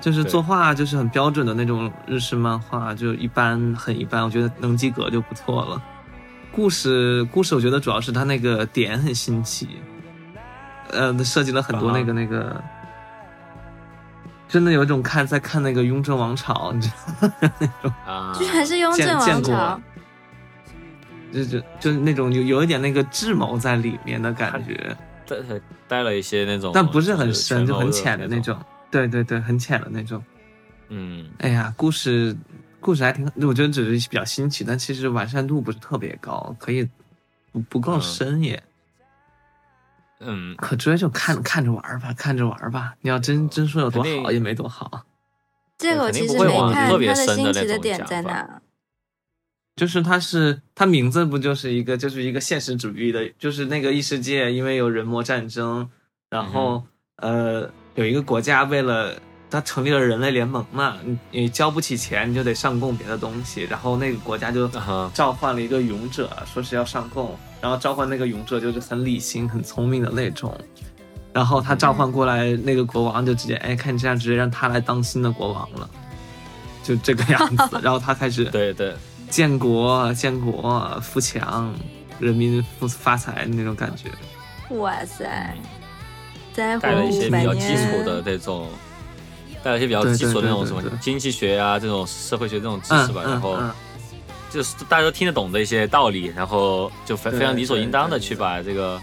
[0.00, 5.82] 就是作画就是很标准的那种日式漫画，就一般很一般，我觉得能及格就不错了。
[6.52, 9.68] 故事故事我觉得主要是他那个点很新奇。
[10.90, 12.62] 呃，设计了很多那个那个，
[14.46, 19.80] 真的有一种看在看那个雍正王朝，你知道 那种啊，居然是雍正王朝，
[21.32, 25.36] 就就就那种有有一点那个智谋在里面的感觉，带
[25.88, 28.56] 带了一些那种，但不是很深，就很浅的那种，
[28.94, 30.22] 对对对，很浅的那种。
[30.88, 32.36] 嗯，哎呀，故事
[32.78, 36.88] 故事还挺，我觉得只是比较新奇，但其实完善度不是特别高，可以
[37.50, 38.62] 不不够深也。
[40.20, 42.94] 嗯，可追就看看着玩吧，看着玩吧。
[43.00, 45.04] 你要真真说有多好，也没多好。
[45.76, 48.62] 这个我其实没看，它的新奇的点在哪？
[49.74, 55.90] 就是它是它名字不就是一个就是一个现实主义的，就是那个异世界，因为有人魔战争，
[56.30, 59.14] 然后呃有一个国家为了。
[59.50, 64.68] 他成立了人类联盟嘛，你你交不起钱，你就得上供别的东西，然后那个国家就
[65.12, 70.58] 召唤了一个勇者，说是要上供，然后召唤那个勇者就是很理性、很聪明的那种，
[71.32, 75.88] 然后他召唤过来那个国王就直接，哎，看你这样，直接让他来当新的国王了，
[76.82, 78.92] 就这个样子， 然后他开始对对
[79.30, 81.72] 建国、建国、富强，
[82.18, 84.10] 人民富发财那种感觉。
[84.78, 85.56] 哇塞，
[86.54, 88.68] 带了一些比较基础的这种。
[89.62, 93.58] 带了一些比较基础的那种什么经济学啊，这种社会学这种知识吧，然后
[94.50, 99.00] 就是大家都听得懂的一些道理，然后就非非常理所应当的去把这个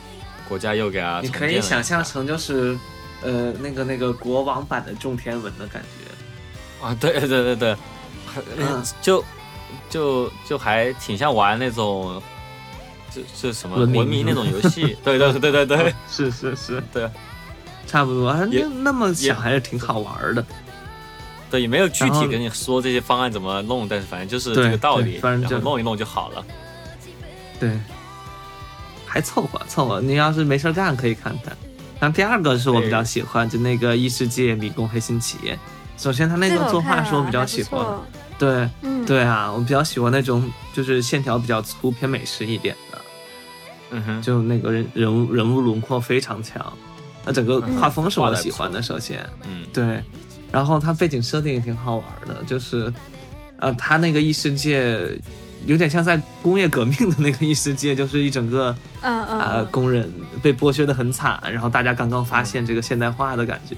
[0.48, 1.20] 国家又给啊。
[1.24, 2.78] 你可以想象成就是
[3.24, 6.86] 呃那个那个国王版的种天文的感觉。
[6.86, 7.76] 啊，对对对对，
[9.02, 9.26] 就
[9.90, 12.22] 就就还挺像玩那种
[13.10, 17.10] 就就什么文明那种游戏， 对对对对对，是是是，对。
[17.88, 20.46] 差不多，那那么想还是挺好玩的。
[21.50, 26.46] 对，也没有具体跟你说这些方案怎么弄，但是反正就是这个道理，反正就弄一弄就好了。
[27.60, 27.78] 对，
[29.06, 30.00] 还凑合凑合。
[30.00, 31.56] 你要是没事干，可以看看。
[32.00, 35.60] 然后第二个是我比较喜欢，就那个异世界迷宫黑心企业。
[35.98, 37.86] 首先，他那个作画是我比较喜欢。
[38.40, 38.68] 对，
[39.06, 42.98] 对啊，我比较喜欢那种就是线条比较粗、偏美式一点的。
[43.92, 46.74] 嗯哼，就那个人人物人物轮廓非常强。
[47.26, 50.04] 那整个画风是我喜欢的，首先，嗯，对，
[50.52, 52.92] 然后它背景设定也挺好玩的，就是，
[53.58, 55.00] 呃，它那个异世界
[55.66, 60.12] 有点像在工业革命的那个异世界，就是一整个，嗯嗯，呃，工人
[60.42, 63.76] 被剥削的很惨，然后大家刚刚发现这个现代化的感觉，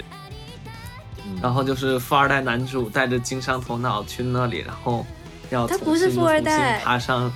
[1.42, 5.06] 然后就是富二代男主带着经商头脑去那里，然后
[5.50, 7.30] 要他不是富二代，爬上，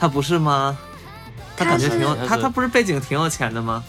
[0.00, 0.78] 他不是吗？
[1.54, 3.84] 他感觉挺有，他他不是背景挺有钱的吗？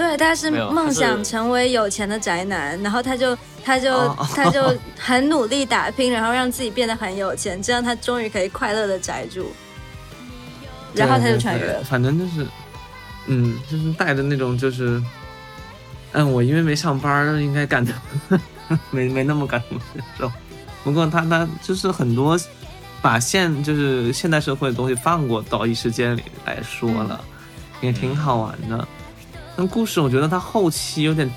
[0.00, 9.52] 对，他是梦想成为有钱的宅男，然后他就他就他就很努力打拼，然后让自己变得很有钱，这样他终于可以快乐的宅住。
[10.94, 12.46] 然后他就穿越了，反正就是，
[13.26, 15.02] 嗯，就是带着那种就是，
[16.12, 18.40] 嗯，我因为没上班，应该感同，
[18.90, 20.32] 没没那么感同身受。
[20.82, 22.40] 不过他他就是很多
[23.02, 27.22] 把现就是现代社会的东西放过到异世界里来说了，
[27.82, 28.88] 也挺好玩的。
[29.60, 31.30] 那故事我觉得它后期有点，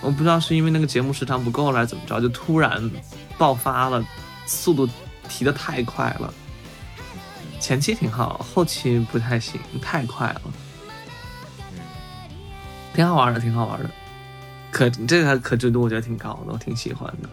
[0.00, 2.90] 我不知道是因为那个节目时长不够了还是怎么着，就突然
[3.38, 4.04] 爆发了，
[4.44, 4.88] 速度
[5.28, 6.34] 提的太快了，
[7.60, 10.40] 前期挺好，后期不太行，太快了。
[11.74, 11.78] 嗯，
[12.92, 13.88] 挺好玩的，挺好玩的。
[14.72, 17.28] 可这个可知度我觉得挺高的，我挺喜欢的。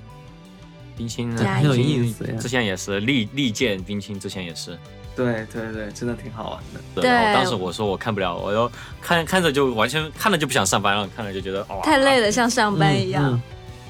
[0.95, 4.77] 冰清呢，很有意思呀之前也是利利剑冰清，之前也是。
[5.15, 7.01] 对对对，真的挺好玩的。
[7.01, 13.23] 对然后当时我说我看不了，我就看看着就完全看了就不想上班了，看了就觉得哦，太累了，像上班一样。
[13.33, 13.41] 嗯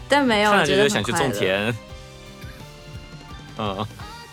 [0.08, 1.12] 但没有，觉得了就觉得想去。
[1.14, 1.76] 种田。
[3.58, 3.88] 嗯，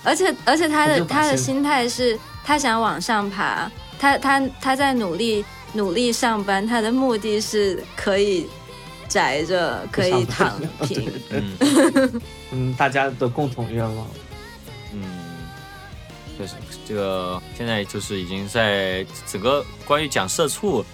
[0.05, 8.47] 而且而且他的他的心态是，他想往上爬，他他他在努力努力上班，他的目的是可以
[9.09, 11.11] 宅着，可以躺平。
[11.31, 12.21] 嗯
[12.53, 14.07] 嗯，大家的共同愿望。
[16.39, 16.55] 嗯，就是
[16.87, 20.85] 这个现在就是已经在整个关于讲社畜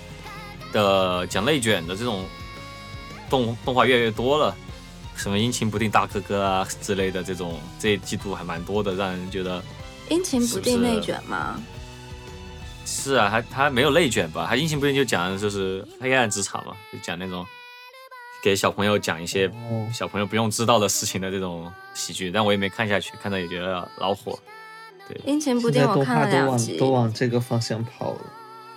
[0.72, 2.24] 的、讲内卷的这种
[3.30, 4.57] 动动画越来越多了，
[5.16, 9.62] 什么阴晴不定大哥哥啊之类的这种，这一季度还蛮多的，让人觉得
[10.11, 11.62] 阴晴不定内卷吗？
[12.84, 14.47] 是啊，他他没有内卷吧？
[14.49, 17.47] 他阴晴不定就讲的就是黑暗职场嘛，就讲那种
[18.43, 24.39] 给小朋友讲一些哦，小朋友不用知道的事情的这种喜剧，但我也没看下去，看到也觉得恼火。
[25.25, 28.21] 阴晴不定我看了集，都往这个方向跑了。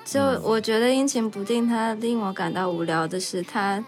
[0.04, 3.84] 就嗯我觉得阴晴不定，它令我感到无聊的是它，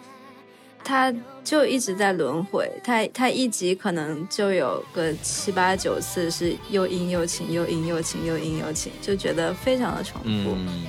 [0.84, 1.14] 它
[1.44, 10.56] 就一直在轮回，它它一集可能就有个七八九次是又阴又晴，又阴又晴，又阴又晴，就觉得非常的重复。
[10.56, 10.86] 嗯，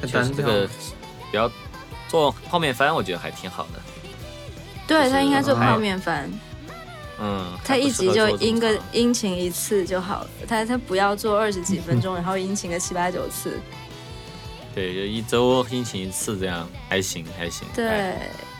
[0.00, 1.50] 太单调确实这个比较
[2.08, 3.80] 做泡面番，我觉得还挺好的。
[4.86, 6.38] 对，就是它应该做啊泡面番，嗯，
[7.64, 13.58] 它一集就阴个阴晴一次就好了，他他不要做二十几分钟， 然后阴晴个七八九次。
[14.74, 17.66] 对，就一周阴晴一次这样，还行还行。
[17.68, 18.14] 哎对，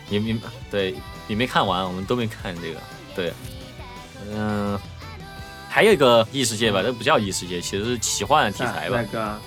[0.08, 0.40] 你你
[0.70, 0.94] 对
[1.26, 2.80] 你没看完，我们都没看这个。
[3.14, 3.32] 对，
[4.32, 4.78] 嗯，
[5.68, 9.02] 还有一个异世界吧，这不叫异世界，其实是奇幻题材吧那。
[9.12, 9.38] 个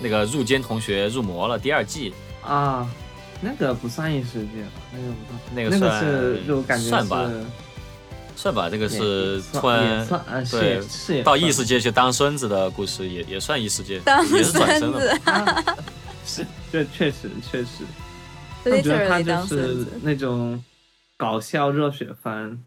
[0.00, 2.12] 那个入间同学入魔了第二季，
[2.42, 2.90] 啊，
[3.40, 4.82] 那个不算异世界吧？
[4.92, 7.30] 那个不算，那个那个算是就感觉算吧
[8.36, 10.06] 是算吧，这个是突然
[10.44, 14.00] 是对是到异世界去当孙子的故事，也也算异世界，
[14.34, 15.76] 也是转孙身了。
[16.24, 17.84] 是，这确实确实，
[18.64, 19.84] 我觉得他就是。
[20.02, 20.62] 那种
[21.16, 22.62] 搞笑热血番，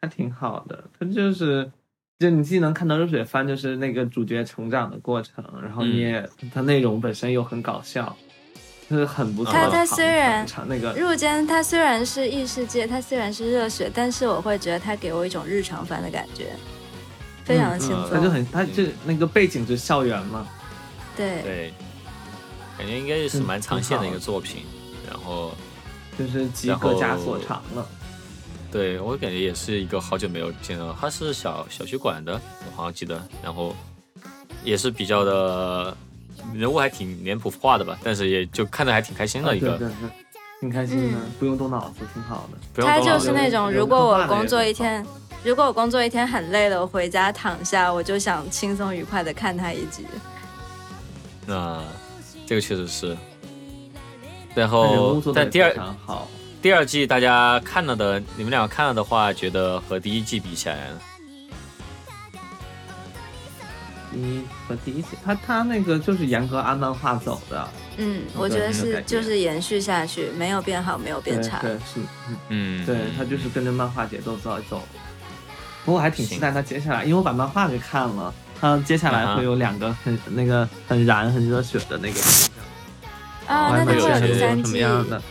[0.00, 0.84] 还挺好的。
[0.98, 1.70] 他就是，
[2.18, 8.16] 就你既能看到热血番，就是那个主角成长的过程，然后你也，他内容本身又很搞笑，
[8.90, 9.68] 就是很不错的他。
[9.68, 16.52] 他虽然长那个入间他虽然是异世界，他虽然是热血，但是我会觉得他给我一种日常番的感觉，
[17.44, 18.10] 非常的轻嗯松。
[18.16, 20.46] 他就很，他就那个背景是校园嘛，
[21.16, 21.74] 对，对，
[22.76, 24.62] 感觉应该是蛮长线的一个作品。
[25.10, 25.52] 然后，
[26.18, 27.86] 就是集各家所长了。
[28.70, 33.18] 对我感觉也是一个好久没有见到，他是小小学馆的，我好像记得。
[33.42, 33.74] 然后
[34.62, 35.96] 也是比较的
[36.54, 40.10] 人物还挺脸谱化的吧，但是也就看着还挺开心的一个，啊对对对，
[40.60, 42.58] 挺开心的，不用动脑子，挺好的。
[42.74, 45.04] 它不用动脑子就是那种，如果我工作一天，
[45.44, 50.06] 如果我工作一天很累了，我回家躺下，我就想轻松愉快的看他一集。
[51.46, 51.82] 那
[52.46, 53.16] 这个确实是。
[54.54, 55.74] 然后但第二
[56.04, 56.28] 好。
[56.60, 60.88] 第二季大家看了的，你们两个看了的话，觉得和第一季比起来
[64.18, 71.58] 一和第一季，他他那个就是严格按漫画走的，嗯，我觉得是就是延续下去，没有变好，没有变差。
[71.60, 74.82] 对是，嗯嗯，对他就是跟着漫画节奏走走。
[75.84, 82.20] 不过我还挺期待他接下来，因为我把漫画给看了，他接下来会有两个很那个很燃很热血的那个，
[83.46, 85.22] 啊，那它会有一些有第三什么季，样的。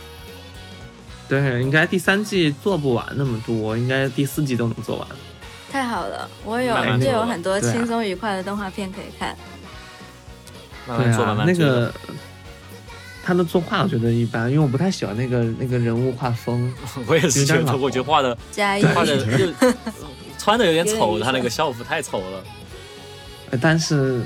[1.28, 5.06] 对，应该第三季做不完那么多，应该第四季都能做完。
[5.70, 9.36] 太好了，我有就有很多轻松愉快的动画片可以看。
[10.86, 11.92] 对慢慢做，慢啊，那个
[13.22, 16.72] 他的作画我觉得一般，因为我不太喜欢那个那个人物画风。
[17.06, 19.52] 我也是觉得，我觉得画的加一，画的就
[20.38, 22.42] 穿的有点丑，他那个校服太丑了。
[23.50, 24.22] 呃但是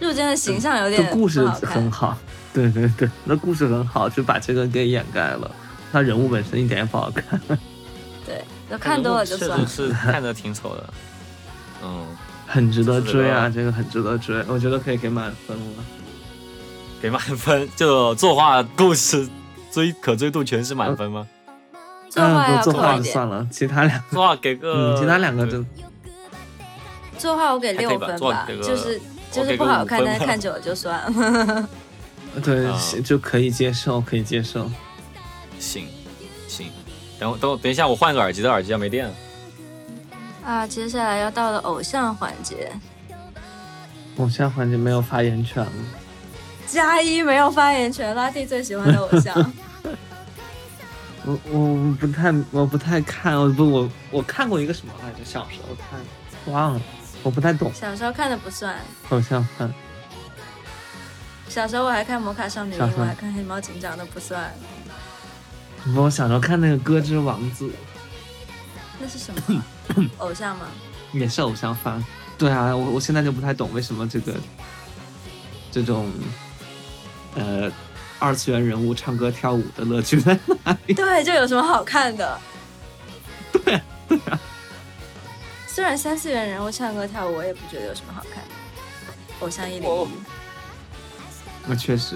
[0.00, 1.90] 入间的形象有这点故事很。
[1.90, 2.18] 好，
[2.52, 5.50] 对对对，那故事很好，就把这个给掩盖了。
[5.90, 7.40] 他人物本身一点也不好看。
[8.78, 9.66] 看多了就确算了。
[9.66, 10.94] 实是看着挺丑的。
[11.82, 12.06] 嗯，
[12.46, 15.84] 很值得追啊，这个很值得追，我觉得可以给满分了。
[17.00, 19.28] 给满分，就作画、故事
[19.72, 21.26] 追可追度全是满分吗？
[22.08, 25.66] 作画嗯，要作画高一点，就算了，其他两作画给个，嗯，其他两个对真
[27.18, 29.00] 作画我给六分吧，作画给个就是
[29.32, 31.68] 就是不好看，但是看久了就算了。
[32.42, 34.70] 对啊就可以接受，可以接受。
[35.58, 35.86] 行
[36.48, 36.66] 行。
[37.22, 39.14] 等我等等一下，我换个耳机，的耳机要没电了。
[40.44, 42.72] 啊，接下来要到了偶像环节，
[44.16, 45.72] 偶像环节没有发言权了。
[46.66, 49.52] 加一没有发言权，拉蒂最喜欢的偶像。
[51.24, 55.24] 我我不太我不太看，我不我我看过一个什么来着？
[55.24, 56.80] 小时候看忘了，
[57.22, 57.72] 我不太懂。
[57.72, 58.76] 小时候看的不算。
[59.10, 59.72] 偶像番。
[61.48, 64.50] 小时候我还看《摩卡少女樱》，我还看《黑猫警长》，都不算。
[65.96, 67.66] 我小时候看那个《歌之王子》。
[69.00, 69.64] 那是什么？
[70.18, 70.66] 偶像吗？
[71.12, 72.04] 也是偶像番。
[72.38, 74.34] 对啊，我我现在就不太懂为什么这个
[75.70, 76.10] 这种
[77.34, 77.70] 呃。
[78.18, 80.94] 二次元人物唱歌跳舞的乐趣在哪里？
[80.94, 82.40] 对，这有什么好看的？
[83.50, 84.38] 对对啊。
[85.66, 88.44] 虽然三次元人物唱歌跳舞，我也不觉得有什么好看。
[89.40, 90.08] 偶像一零一。
[91.66, 92.14] 那确实。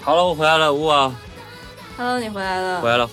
[0.00, 1.12] 好了，我回来了，呜啊。
[2.02, 2.80] Hello，你回来了。
[2.80, 3.08] 回来了。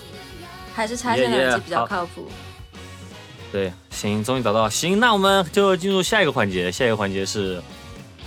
[0.74, 2.28] 还是插线耳机比较靠谱。
[3.52, 4.70] 对，行，终于找到了。
[4.70, 6.72] 行，那我们就进入下一个环节。
[6.72, 7.62] 下一个环节是。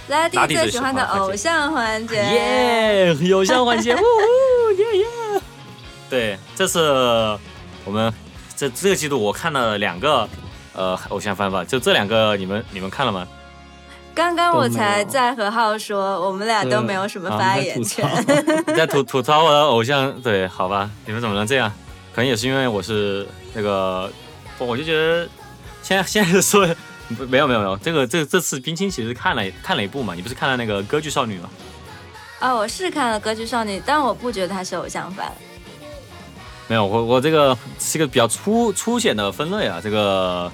[0.08, 3.14] 拉蒂最喜欢的偶像环节，耶！
[3.34, 5.06] 偶像环节， 呜呼，耶耶！
[6.10, 7.38] 对，这次
[7.84, 8.14] 我们
[8.56, 10.28] 这这个季度我看了两个
[10.74, 13.28] 呃偶像番吧，就这两个你们你们看了吗？
[14.14, 18.08] 刚刚我才在和浩说，我们俩都没有什么发言权。
[18.76, 21.72] 在吐 吐槽我的偶像，对，好吧，你们怎么能这样？
[22.14, 24.12] 可能也是因为我是那个，
[24.60, 25.28] 我就觉得
[25.82, 26.68] 现在现在说。
[27.30, 31.50] 没有没有没有，这个这这次冰清其实看了看了一部嘛，你不是看了那个歌剧少女吗？
[32.40, 35.32] 啊，我是看了歌剧少女，但我不觉得她是偶像番。
[36.68, 40.52] 没有，我我这个是一个比较粗粗浅的分类啊，这个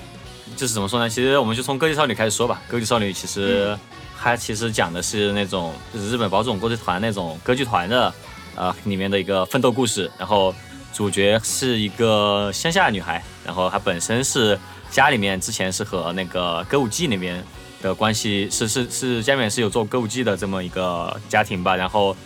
[0.56, 1.10] 就是怎么说呢？
[1.10, 2.62] 其实我们就从歌剧少女开始说吧。
[2.68, 3.78] 歌剧少女其实
[4.20, 8.14] 它其实讲的是那种就是日本宝冢歌剧团那种歌剧团的
[8.56, 10.54] 呃里面的一个奋斗故事，然后
[10.94, 14.60] 主角是一个乡下女孩，然后她本身是。
[14.92, 17.46] 家里面之前是和那个歌舞伎那边
[17.80, 22.18] 的关系是是是家里面是有做歌舞伎的这么一个家庭吧，然后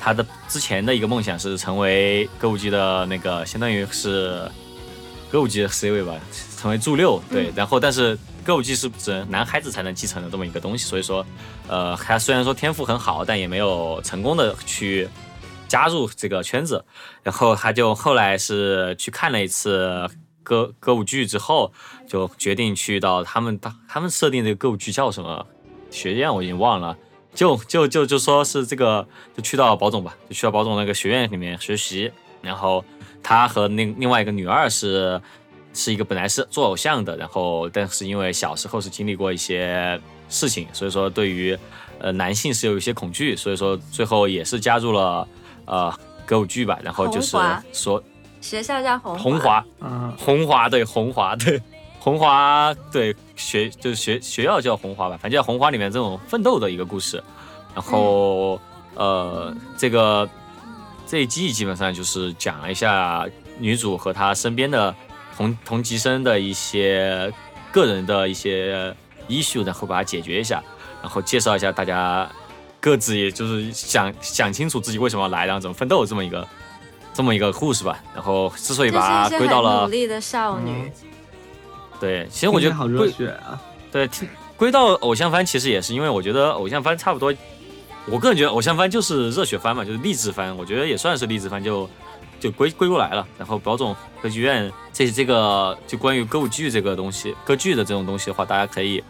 [0.00, 4.48] 她的之前的一个梦想是成为歌舞伎的那个相当于是
[5.32, 6.14] 歌舞伎的 C 位吧，
[6.62, 11.26] 成为助六对，然后但是歌舞伎是只能男孩子才能继承的这么一个东西，所以说
[11.66, 15.08] 呃他虽然说天赋很好，但也没有成功的去
[15.66, 16.84] 加入这个圈子，
[17.24, 20.08] 然后他就后来是去看了一次。
[20.44, 21.72] 歌歌舞剧之后，
[22.08, 25.46] 就决定去到他们他他们设定这个歌舞剧叫什么
[25.88, 26.98] 学院，我已经忘了。
[27.32, 29.06] 就就就就说是这个，
[29.36, 32.10] 就去到宝总吧，就去到宝总那个学院里面学习。
[32.42, 32.84] 然后
[33.22, 35.22] 他和另另外一个女二是
[35.74, 41.58] 是一个本来是做偶像的，然后但是因为小时候是经历过一些事情，所以说对于
[41.98, 45.26] 呃男性是有一些恐惧，所以说最后也是加入了
[45.64, 45.92] 呃
[46.26, 46.78] 歌舞剧吧。
[46.82, 47.36] 然后就是
[47.72, 48.02] 说。
[48.40, 51.62] 学校叫红红华，嗯，红华对红华对
[52.00, 57.22] 红华对学就是学学校叫红华吧，反正叫红华里面这种奋斗的一个故事。
[57.72, 58.60] 然后
[58.96, 60.28] 呃，这个
[61.06, 63.24] 这一季基本上就是讲了一下
[63.60, 64.92] 女主和她身边的
[65.36, 67.32] 同同级生的一些
[67.70, 68.94] 个人的一些
[69.28, 70.62] issue，然后把它解决一下，
[71.00, 72.30] 然后介绍一下大家
[72.80, 76.46] 各自也就是想想清楚自己为什么要来，然后怎么奋斗这么一个。
[77.14, 80.90] 这么一个故事吧，然后之所以把它归到了努力的少女，
[82.00, 83.60] 对，其实我觉得好热血啊。
[83.90, 84.08] 对，
[84.56, 87.30] 归到偶像番其实也是因为我觉得偶像番差不多，
[88.06, 91.86] 我个人觉得偶像番就是热血番嘛，就是励志番，我觉得也算是励志番，就
[92.42, 93.26] 就归归过来了。
[93.38, 99.02] 然后宝总歌剧院这这个就关于歌舞剧这个东西，歌剧的这种东西的话，大家可以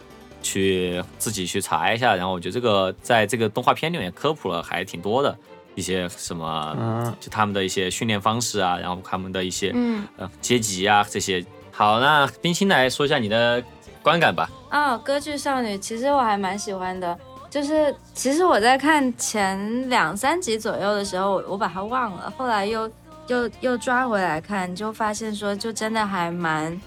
[0.43, 2.15] 去自己去查一下。
[2.15, 5.35] 然后我觉得这个在这个动画片里面科普了还挺多的。
[5.75, 11.43] 一些什么，就他们的一些训练方式啊，然后他们的一些嗯呃阶级啊这些。
[11.71, 13.65] 好，那冰清来说一下你的
[14.03, 14.51] 观感吧。
[14.71, 17.19] 哦，歌剧少女其实我还蛮喜欢的，
[17.49, 22.87] 就是其实我在看前两三集左右的时候，我我把它忘了，后来又
[23.27, 26.81] 又又抓回来看，就发现说就真的还蛮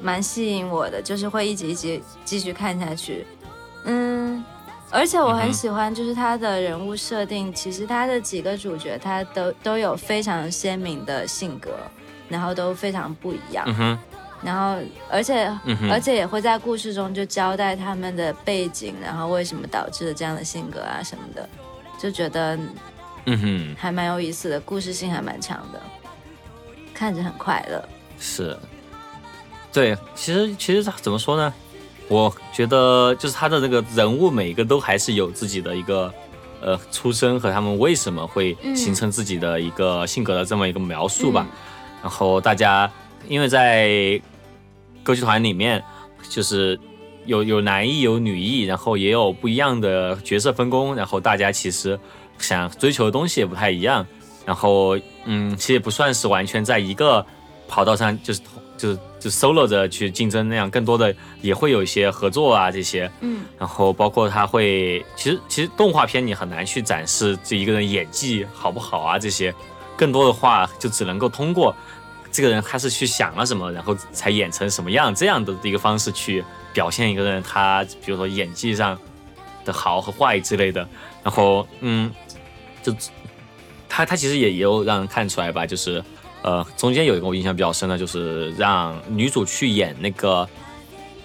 [0.00, 3.26] 蛮吸引我的，就是会一集一集继续看下去。
[3.84, 4.44] 嗯。
[4.90, 11.72] 而且我很喜欢，就是他的人物设定，其实他的几个主角他都都有非常鲜明的性格，
[12.28, 13.66] 然后都非常不一样。
[14.40, 14.78] 然后，
[15.10, 15.52] 而且
[15.90, 21.48] 而且也会在故事中就交代他们的背景，然后为什么导致了这样的性格啊什么的，
[21.98, 22.56] 就觉得
[23.26, 25.80] 嗯哼还蛮有意思的，故事性还蛮强的，
[26.92, 27.82] 看着很快乐。
[28.18, 28.56] 是，
[29.72, 31.52] 对，其实其实怎么说呢？
[32.08, 36.12] 我觉得就是他的这个人物，每一个都还是有自己的一个，
[36.60, 41.46] 呃，出身和他们为什么会形成自己的一个性格的这么一个描述吧。
[42.02, 42.90] 然后大家
[43.26, 44.20] 因为在
[45.02, 45.82] 歌剧团里面，
[46.28, 46.78] 就是
[47.24, 51.98] 有有男艺有女艺，然后也有不一样的角色分工，然后大家其实
[52.38, 54.06] 想追求的东西也不太一样，
[54.44, 57.24] 然后嗯，其实也不算是完全在一个
[57.68, 58.40] 跑道上，就是
[58.76, 69.54] 就是就 solo 着去竞争那样，更多的也会有一些合作啊这些，嗯，然后包括他会，其实其实动画片你很难去展示这一个人演技好不好啊这些，
[69.96, 71.74] 更多的话就只能够通过
[72.30, 78.98] 这个人他是去想了什么，然后才演成什么样这样的一个方式去表现一个人他比如说演技上
[79.64, 80.86] 的好和坏之类的，
[81.22, 82.10] 然后嗯，
[82.84, 82.94] 就
[83.88, 86.00] 他他其实也也有让人看出来吧，就是
[86.42, 90.48] 呃中间有一个我印象比较深的，就是让女主去演那个。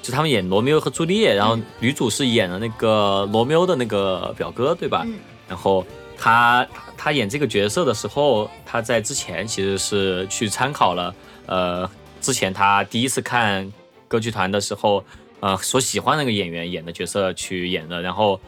[0.01, 5.03] 就他们演罗密欧和朱丽叶，然后女主是演了那个罗密欧的那个表哥，对吧？
[5.05, 5.85] 嗯然后
[6.17, 11.13] 他他演这个角色的时候，他在之前其实是去参考了，
[11.47, 11.89] 呃，
[12.21, 13.69] 之前他第一次看
[14.07, 15.03] 歌剧团的时候，
[15.41, 18.39] 呃，所喜欢那个演员演的角色去演的，然后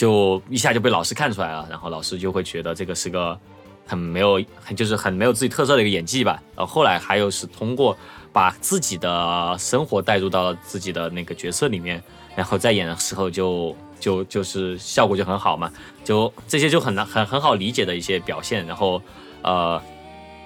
[0.00, 3.38] 就一下就被老师看出来了，然后老师就会觉得这个是个
[3.86, 6.42] 很没有，很就是很没有自己特色的一个演技吧。
[6.56, 7.94] 然后后来还有是通过
[8.32, 12.02] 把自己的生活带入到了自己的那个角色里面，
[12.34, 15.70] 然后再演的时候就就就是效果就很好嘛，
[16.02, 19.02] 就这些就很难很很好理解的一些表现，然后
[19.42, 19.78] 呃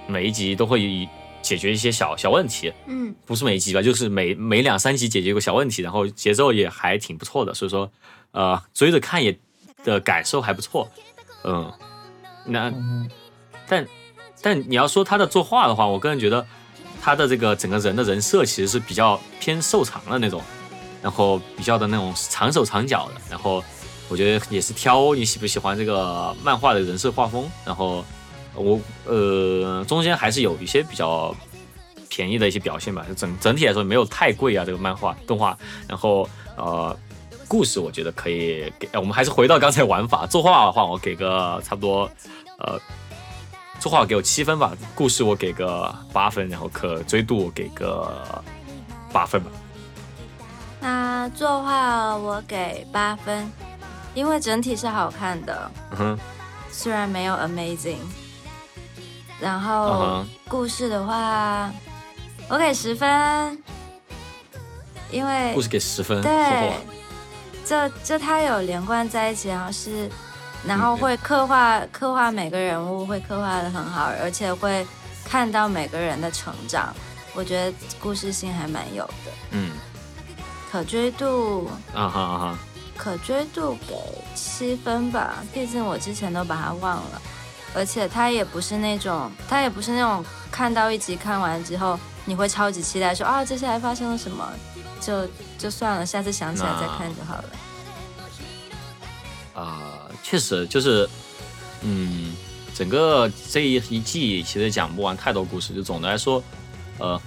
[0.08, 1.08] 每一集都会
[1.42, 3.14] 解决一些小小问题，嗯。
[3.24, 7.88] 不是每一集吧，就是每每两三集解决一个小问题，然后节奏也还挺不错的，所以说
[8.32, 9.38] 呃追着看也
[9.84, 10.90] 的感受还不错，
[11.44, 11.72] 嗯，
[12.46, 13.08] 那嗯
[13.68, 13.86] 但
[14.42, 16.44] 但你要说他的作画的话，我个人觉得
[17.02, 20.42] 他的这个整个人的人设其实是比较偏瘦长的那种，
[21.02, 23.62] 然后比较的那种长手长脚的，然后
[24.08, 28.04] 我觉得也是挑你喜不喜欢这个漫画的人设画风，然后
[28.54, 31.34] 我呃中间还是有一些比较
[32.08, 35.56] 便宜的一些表现吧，整整体来说没有太贵啊这个漫画动画，
[35.86, 36.26] 然后
[36.56, 36.96] 呃。
[37.48, 40.26] 故事我觉得可以给，呃我们还是回到刚才玩法。
[40.26, 42.10] 作画的话，我给个差不多，
[42.58, 42.78] 呃，
[43.78, 48.42] 作画给我七分吧，故事我给个八分，然后可追度我给个
[49.12, 49.50] 八分吧。
[50.80, 53.50] 那作画我给八分，
[54.14, 56.18] 因为整体是好看的，嗯哼，
[56.70, 57.96] 虽然没有 amazing。
[59.40, 61.70] 然嗯后哼，故事的话，
[62.48, 63.58] 我给十分，
[65.10, 66.72] 因为故事给十分，对
[67.64, 70.08] 嚯嚯，就就它有连贯在一起，然后是，
[70.66, 74.86] 然后会刻画刻画每个人物，会刻画的很好，而且会
[75.24, 76.94] 看到每个人的成长，
[77.34, 79.70] 我觉得故事性还蛮有的，嗯，
[80.70, 82.58] 可追度啊哈啊哈，
[82.96, 83.96] 可追度给
[84.34, 87.22] 七分吧，毕竟我之前都把它忘了，
[87.74, 94.48] 而且它也不是那种，它也不是那种看到一集看完之后，你会超级期待说啊接下来发生了什么，
[95.00, 95.26] 就
[95.64, 97.44] 就算了，下次想起来再看就好了。
[99.54, 101.08] 啊、确实就是，
[101.80, 102.36] 嗯，
[102.74, 106.44] 整个这一一季其实讲不完太多故事，就总的来说，
[106.98, 107.18] 呃，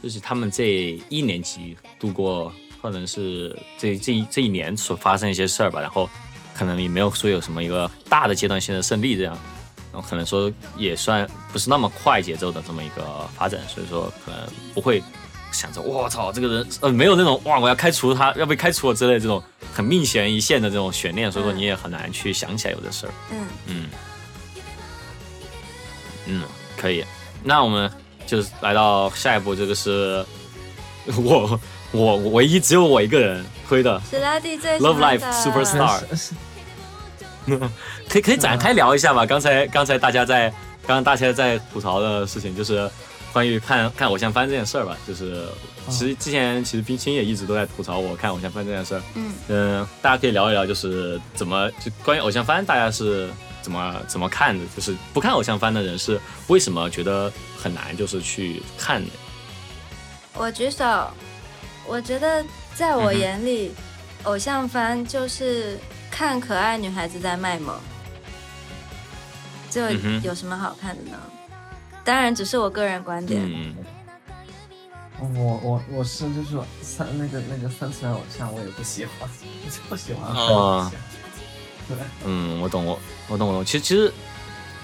[0.00, 6.08] 就是他们这一年级度过，可能是这这一这一年所发生一些事儿吧，然后
[6.54, 9.36] 可能也没有说有什么一个大的阶段性的胜利这样，
[9.92, 14.40] 然后可能说也算不是那么快节奏的这么一个发展，所以说可能
[14.72, 15.02] 不会
[15.54, 19.42] 想着我操这个人呃没有那种哇我要开除他要被开除了之类的这种
[19.72, 23.12] 很命悬一线的这种悬念，所以说你也很难去想起来有这事儿。
[23.30, 23.88] 嗯，嗯
[26.26, 26.42] 嗯，
[26.76, 27.04] 可以。
[27.42, 27.90] 那我们
[28.26, 30.24] 就来到下一步，这个是
[31.16, 31.60] 我
[31.92, 34.00] 我我唯一只有我一个人推的
[34.80, 36.02] Love Life Superstar
[38.08, 39.26] 可以可以展开聊一下吧？
[39.26, 40.48] 刚才刚才大家在
[40.86, 42.90] 刚刚大家在吐槽的事情，就是
[43.34, 44.96] 关于看看偶像番这件事儿吧。
[45.06, 45.46] 就是
[45.90, 49.02] 其实之前其实冰清也一直都在吐槽我看偶像番这件事儿。
[49.14, 53.28] 嗯嗯，大家可以聊一聊，就是怎么就关于偶像番，大家是
[53.60, 54.64] 怎么怎么看的？
[54.74, 59.10] 就是不看偶像番的人是为什么觉得很难，就是去看的？
[60.34, 61.10] 我举手，
[61.86, 62.42] 我觉得
[62.74, 63.72] 在我眼里，
[64.22, 65.78] 偶像番就是
[66.10, 67.76] 看可爱女孩子在卖萌，
[69.70, 71.18] 这有什么好看的呢？
[72.04, 73.42] 当然，只是我个人观点。
[73.44, 73.74] 嗯
[75.36, 79.28] 我我我是就是说三那个那个三次元偶像我也不喜欢，
[79.64, 80.90] 我 就不喜欢看哦偶像。
[81.88, 81.96] 对，
[82.26, 82.98] 嗯，我懂我
[83.28, 83.64] 我懂我懂。
[83.64, 84.12] 其实其实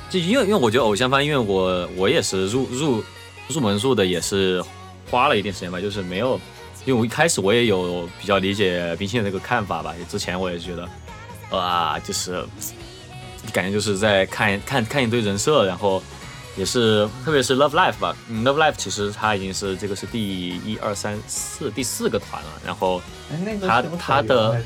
[0.08, 3.04] 就因为因为我觉得偶像番，因为我我也是入入
[3.48, 4.64] 入门入的，也是
[5.10, 6.40] 花了一定时间吧，就是没有。
[6.86, 10.88] 因为我一开始我也有比较理解冰心的那个看法吧，之前我也觉得，
[11.50, 12.42] 哇，就是
[13.52, 16.02] 感觉就是在看看看一堆人设，然后
[16.60, 23.00] 也是，特别是 Love Life 吧，嗯，Love Life 其实它已经是这个是第一二三四第四个团了，然后
[23.66, 24.62] 它它的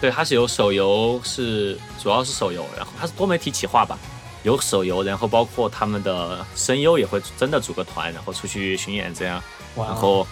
[0.00, 3.98] 对，它是有手游，是主要是手游，然后它是多媒体企划吧，
[4.44, 9.42] 有手游，然后包括他们的声优也会真的组个团，然后出去巡演这样，
[9.74, 10.24] 然后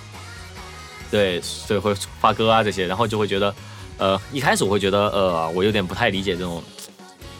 [1.10, 3.52] 对，所以会发歌啊这些，然后就会觉得，
[3.98, 6.62] 呃，一开始我会觉得，呃，我有点不太理解这种。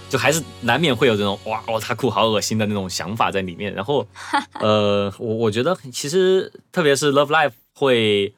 [0.09, 3.73] 就还是难免会有这种哇，哦，他酷好恶心的那种想法在里面。
[3.75, 4.07] 然后，
[4.61, 8.35] 呃，我我觉得其实特别是 Love Life 会，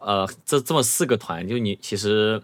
[0.00, 2.42] 呃，这这么四个团，就你其实，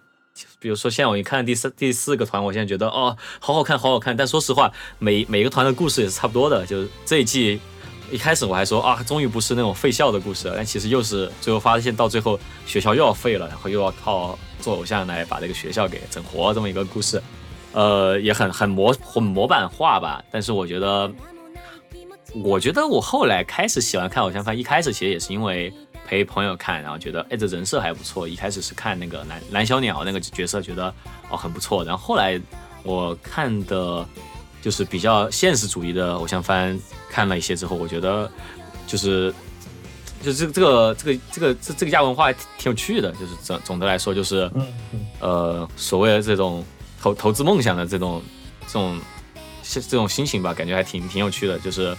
[0.60, 4.14] 比如说现在我一看第四第四个团，我现在觉得哦，好好看，好好看。
[4.14, 6.66] 但说实话，每每个团的故事也是差不多的。
[6.66, 7.58] 就是这一季
[8.10, 17.22] 一开始我还说啊，终于不是那种废校的故事了，但其实又是最后发现到最后学校又要废了，然后又要靠做偶像来把这个学校给整活这么一个故事。
[17.76, 21.12] 呃，也很很模很模板化吧，但是我觉得，
[22.42, 25.70] 我觉得我后来开始喜欢看偶像番，一开始其实也是因为
[26.06, 28.26] 陪朋友看，然后觉得哎这人设还不错。
[28.26, 30.86] 一开始是看那个蓝蓝小鸟那个角色，觉得
[31.28, 31.84] 哦很不错。
[31.84, 32.40] 然后后来
[32.82, 34.08] 我看的，
[34.62, 38.30] 就是比较现实主义的偶像番，看了一些之后，我觉得
[38.86, 39.34] 就是
[40.22, 44.50] 就这个这个这个这个这这个亚文化挺挺有趣的，就是总总的来说就是
[45.20, 46.64] 呃所谓的这种。
[47.06, 48.20] 投投资梦想的这种
[48.66, 48.98] 这种
[49.62, 51.56] 这种心情吧，感觉还挺挺有趣的。
[51.60, 51.96] 就是，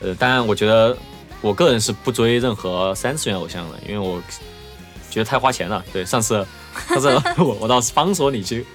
[0.00, 0.94] 呃，当然，我觉得
[1.40, 4.20] 我个人是不追任何三次元偶像的，因为我
[5.10, 5.82] 觉得太花钱了。
[5.94, 6.46] 对，上次
[6.88, 8.66] 上次我我到方所里去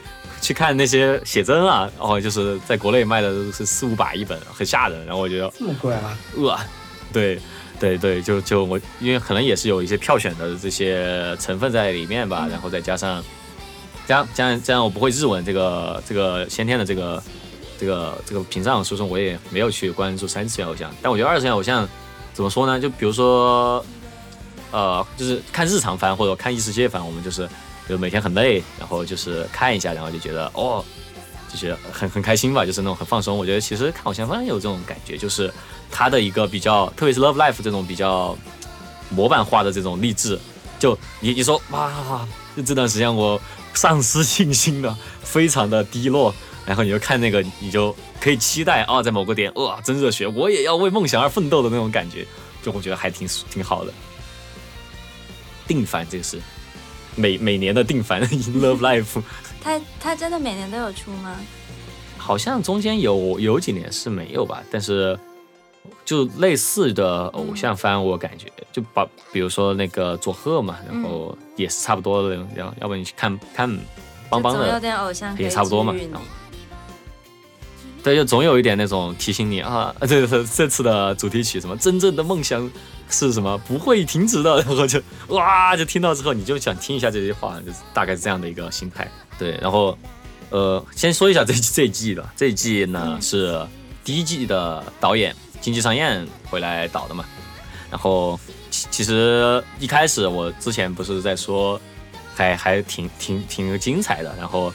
[0.42, 5.06] 去看那些写真啊，然后就是在国内卖的都是四五百一本，很吓人。
[5.06, 6.18] 然后我觉得这么贵啊？
[6.36, 6.58] 呃，
[7.14, 7.40] 对
[7.80, 13.24] 对对，就就我因为可能也是有一些票选的这些成分在里面吧，然后再加上。
[14.10, 17.22] 这样这样这样，我不会日文这个这个先天的这个
[17.78, 20.92] 这个这个屏障，所以说我也没有去关注三次元偶像。
[21.00, 21.88] 但我觉得二次元偶像
[22.34, 22.80] 怎么说呢？
[22.80, 23.86] 就比如说，
[24.72, 27.48] 呃，就是看日常番或者看异世界番，我们就是
[27.88, 30.84] 就每天很累，然后就是看一下，然后就觉得哦，
[31.48, 33.38] 就是很很开心吧，就是那种很放松。
[33.38, 35.54] 我觉得其实看偶像番有这种感觉，就是
[35.92, 38.36] 它的一个比较，特别是 Love Life 这种比较
[39.12, 40.40] 模板化的这种励志，
[40.80, 43.40] 就你你说哇，就这段时间我。
[43.74, 46.34] 丧失信心的，非常的低落，
[46.66, 52.26] 然后你就看那个，你就可以期待啊，在某个点，哇，真热血，我也要为梦想而奋斗的那种感觉，
[52.62, 53.94] 就我觉得还挺挺好的。
[55.68, 56.42] 定番这个是
[57.16, 59.22] 每每年的定番，Love Life。
[59.62, 61.36] 他他真的每年都有出吗？
[62.18, 65.18] 好像中间有有几年是没有吧，但是。
[66.06, 73.70] 就类似的偶像番，我感觉就把，比如说那个佐贺嘛，然后也是差不多的，要要不你去看看
[74.30, 74.82] 邦邦的，
[75.38, 75.94] 也差不多嘛。
[78.02, 82.70] 对，就总有一点那种提醒你啊，这 这这次的主题曲什么，真正的梦想
[83.10, 89.06] 是什么，不会停止的，然后就哇，就听到之后你就想听一下这些话，就是大概是这样的一个心态。
[89.38, 89.98] 对，然后
[90.50, 93.60] 呃，先说一下这这一季的，这一季呢是
[94.04, 95.36] 第一季的导演。
[95.62, 97.26] 经济上宴回来导的嘛，
[97.92, 98.40] 然后
[98.70, 101.80] 其其实一开始我之前不是在说，
[102.36, 104.72] 还还挺挺挺精彩的，然后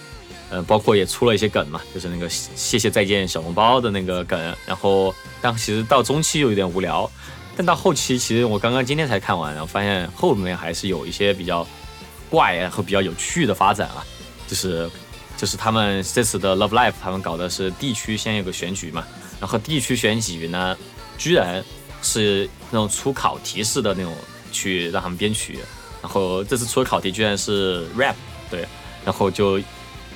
[0.51, 7.11] 呃包括也出了一些梗嘛，就是那个谢谢再见小笼包的那个梗，然后但其实到中期有点无聊，
[7.57, 11.66] 但到后期其实我刚刚今天才看完，然后发现后面还是有一些比较
[12.28, 14.05] 怪然后比较有趣的发展啊，
[14.47, 14.91] 就是
[15.37, 19.05] 就是他们这次的 Love Life 他们搞的是地区先有个选举嘛。
[19.45, 20.74] 然后地区选举呢，
[21.18, 21.62] 居然
[22.01, 24.16] 是那种出考题式的那种
[24.51, 25.59] 去让他们编曲，
[26.01, 28.14] 然后这次出的考题居然是 rap，
[28.51, 28.66] 对，
[29.05, 29.61] 然后就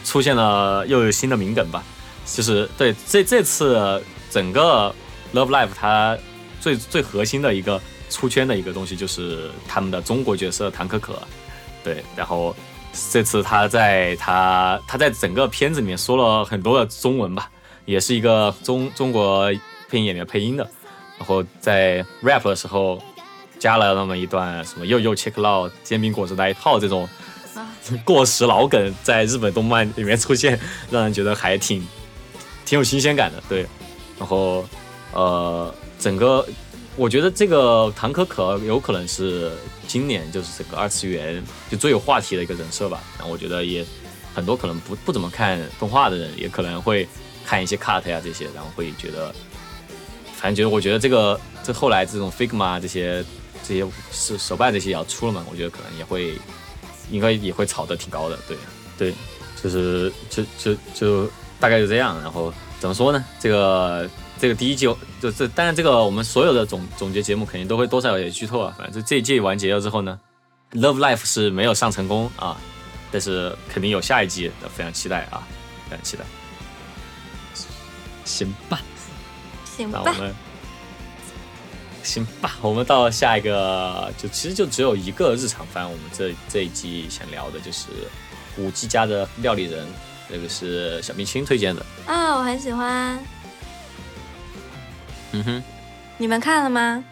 [0.03, 1.85] 出现了又有新的名梗吧，
[2.25, 4.95] 就是对这这次整个
[5.35, 6.17] Love Live 它
[6.59, 11.23] 最最核心的一个出圈的一个东西就是他们的中国角色唐可可，
[11.85, 12.57] 对，然后
[13.13, 17.51] 这次他在他他在整个片子里面说了很多的中文吧。
[17.89, 19.51] 也是一个中中国
[19.89, 20.71] 配音演员配音的，
[21.19, 23.03] 然后在 rap 的时候
[23.59, 27.09] 加了那么一段什么又又 check out 煎饼果子那一套这种
[28.05, 30.61] 过时老梗，在日本动漫里面出现，
[30.91, 31.83] 让人觉得还挺
[32.67, 33.43] 挺有新鲜感的。
[33.49, 33.65] 对，
[34.19, 34.69] 然后
[35.15, 36.47] 呃，整个
[36.95, 39.51] 我觉得这个唐可可有可能是
[39.87, 43.03] 今年就是整个二次元就最有话题的一个人设吧。
[43.17, 43.83] 然后我觉得也
[44.35, 47.09] 很多可能不不怎么看动画的人也可能会。
[47.49, 49.35] 看一些 cut 呀这些，然后会觉得，
[50.37, 53.25] 反正觉得我觉得这个这后来这种 figma 这些
[53.67, 56.39] 这些手手办这些也要出了嘛，我觉得可能也会
[57.11, 58.55] 应该也会炒得挺高的，对
[58.99, 59.15] 对，
[59.63, 63.25] 就是就就就大概就这样，然后怎么说呢？
[63.41, 64.07] 这个
[64.39, 64.85] 这个第一季
[65.19, 68.75] 就这，当然这个我们所有的总总结节目肯定都会多少有点剧透啊。
[68.77, 70.21] 反正这一季完结了之后呢
[70.73, 72.59] ，Love Life 是没有上成功啊，
[73.11, 75.49] 但是肯定有下一季，非常期待啊，
[75.89, 76.25] 非常期待。
[78.29, 78.83] 行吧，
[79.65, 80.35] 行吧，那我们
[82.03, 87.89] 行吧，我们到下一个，就其实就只有一个日常番，我们这这一季想聊的就是
[88.59, 89.87] 五 G 家的料理人，
[90.29, 91.85] 这个是小明星推荐的。
[92.07, 93.19] 啊，我很喜欢。
[95.33, 95.63] 嗯哼，
[96.19, 97.03] 你们看了吗？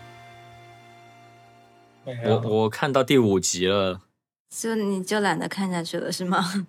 [2.04, 4.02] 我我看到第五集了。
[4.50, 6.66] 就你就懒得看下去了是吗？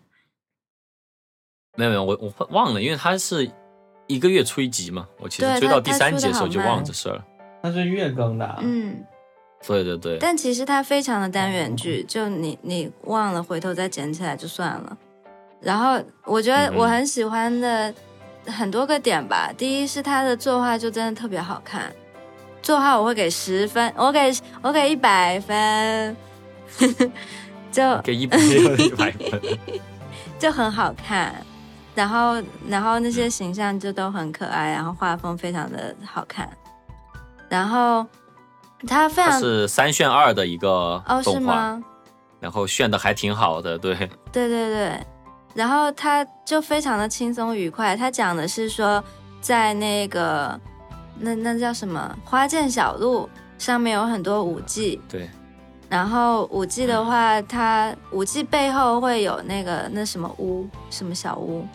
[1.75, 3.51] 没有没有，我我忘了，因为它是。
[4.07, 7.25] 一个月出一集嘛，我其实追到第三集的时候就忘了这事儿了。
[7.61, 9.03] 它是月更的，嗯，
[9.65, 10.17] 对对对。
[10.19, 14.97] 但其实它非常的单元剧，就你你忘了回头再捡起来就算了。
[15.59, 17.93] 然后我觉得我很喜欢的
[18.45, 21.91] 很多个点吧，第一是它的作画就真的特别好看，
[22.61, 24.31] 作画我会给十分，我给
[24.61, 26.15] 我给一百分，
[27.71, 29.41] 就给一百一百分，
[30.37, 31.35] 就很好看。
[31.97, 36.47] 然后，然后那些形象就都很可爱，然后画风非常的好看。
[37.49, 38.05] 然后
[38.87, 41.81] 它非常是三炫二的一个哦是吗，
[42.39, 43.95] 然后炫的还挺好的，对，
[44.31, 45.07] 对对对。
[45.55, 47.97] 然后它就非常的轻松愉快。
[47.97, 49.03] 它讲的是说，
[49.41, 50.59] 在那个
[51.17, 53.27] 那那叫什么花见小路
[53.57, 55.27] 上面有很多舞伎，对。
[55.89, 61.65] 然后舞伎的话，它舞伎背后会有那个那什么屋，什么小屋。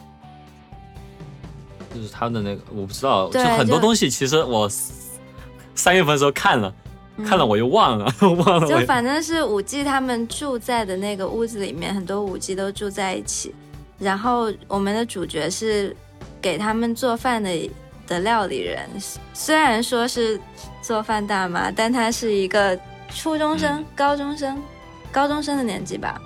[1.95, 4.69] 就是他的那个，我不知道，就很多东西，其实我
[5.75, 6.75] 三月份的时候看了，
[7.27, 8.13] 看了我又忘了，
[8.45, 8.67] 忘了。
[8.67, 13.55] 就反正是五 G 他们住在的那个屋子里面，很多五 G 都住在一起。
[13.99, 15.97] 然后我们的主角是
[16.41, 17.71] 给他们做饭的
[18.07, 18.89] 的料理人，
[19.33, 20.41] 虽然说是
[20.83, 22.79] 做饭大妈，但她是一个
[23.15, 24.61] 初中生、高中生、
[25.13, 26.21] 高中生的年纪吧。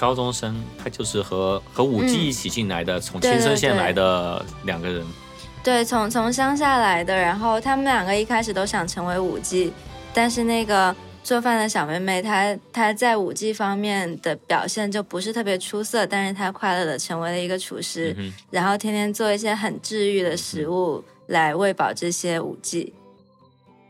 [0.00, 5.06] 高中生，他就是和和五 G 一起进来的，从青森县来的两个人。
[5.62, 9.70] 对，从从乡下来的，然后他们两个一开始都想成为五 G，
[10.14, 18.16] 但是那个做饭的小妹妹，她她在五 G 方面的表现就不是特别出色，但是她快乐的成为了一个厨师，
[18.50, 22.94] 然后天天做一些很治愈的食物来喂饱这些五 G。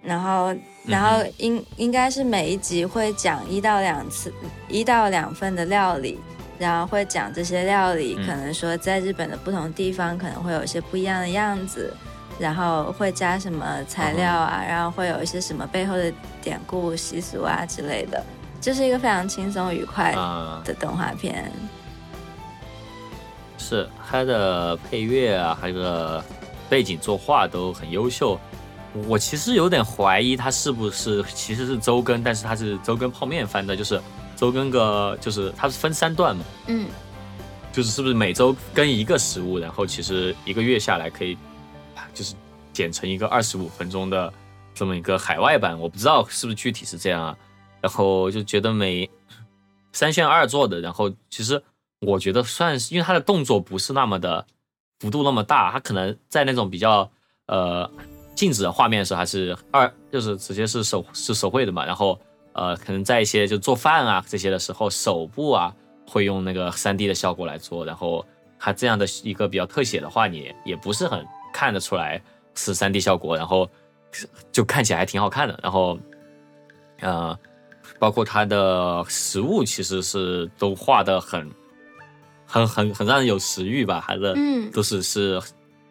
[0.03, 4.33] 然后，然后应应该是每一集会讲一到两次，
[4.69, 6.19] 一到两份的料理，
[6.59, 11.95] 然后会讲这些料理，可能说在日本的不同地方可能会有一些不一样的样子，
[12.39, 16.11] 然后会加什么材料啊，然后会有一些什么背后的
[16.43, 18.25] 典故习俗啊之类的，
[18.59, 20.13] 就是一个非常轻松愉快
[20.65, 21.53] 的动画片。
[23.59, 26.23] 是它的配乐啊，还有
[26.71, 28.41] 背景作画都很优秀。
[29.07, 34.01] 我其实有点怀疑他是不是其实是周更，但是他是周更泡面番的，就是
[34.37, 36.89] 周更个，就是它是分三段嘛，嗯，
[37.73, 41.39] 就是是不是每周更一个食物，然后其实一个月下来可以，
[42.13, 42.35] 就是
[42.73, 44.33] 剪成一个二十五分钟的
[44.75, 47.37] 这么一个海外版，我不知道是不是具体是这样啊，
[47.81, 49.09] 然后就觉得每
[49.93, 51.63] 三选二做的，然后其实
[52.01, 54.45] 我觉得算是，因为他的动作不是那么的
[54.99, 57.09] 幅度那么大，他可能在那种比较
[57.47, 57.89] 呃。
[58.41, 62.19] 静止的画面的时候还是二，就是直接是手是手绘的嘛，然后
[62.55, 65.71] 呃，可能在一些就做饭啊这些的时候，手部啊
[66.07, 68.25] 会用那个三 D 的效果来做，然后
[68.59, 71.23] 它这样的一个比较特写的话，你也不是很
[71.53, 72.19] 看得出来
[72.55, 73.69] 是三 D 效果，然后
[74.51, 75.99] 就看起来还挺好看的，然后
[77.01, 77.39] 呃，
[77.99, 81.47] 包括它的食物其实是都画的很
[82.47, 85.39] 很很很让人有食欲吧，还是嗯都是是。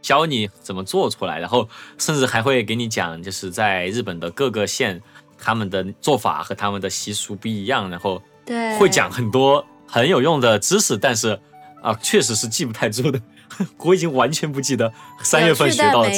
[0.02, 5.02] 教你怎么做出来，然后甚至还会给你讲，就是在日本的各个县，
[5.38, 11.40] 他们的做法和他们的习俗不一样，然后对会讲很多很有用的知识，但是
[11.82, 13.22] 啊，确实是记不太住的，
[13.80, 14.92] 我已经完全不记得
[15.22, 16.10] 三月份学到的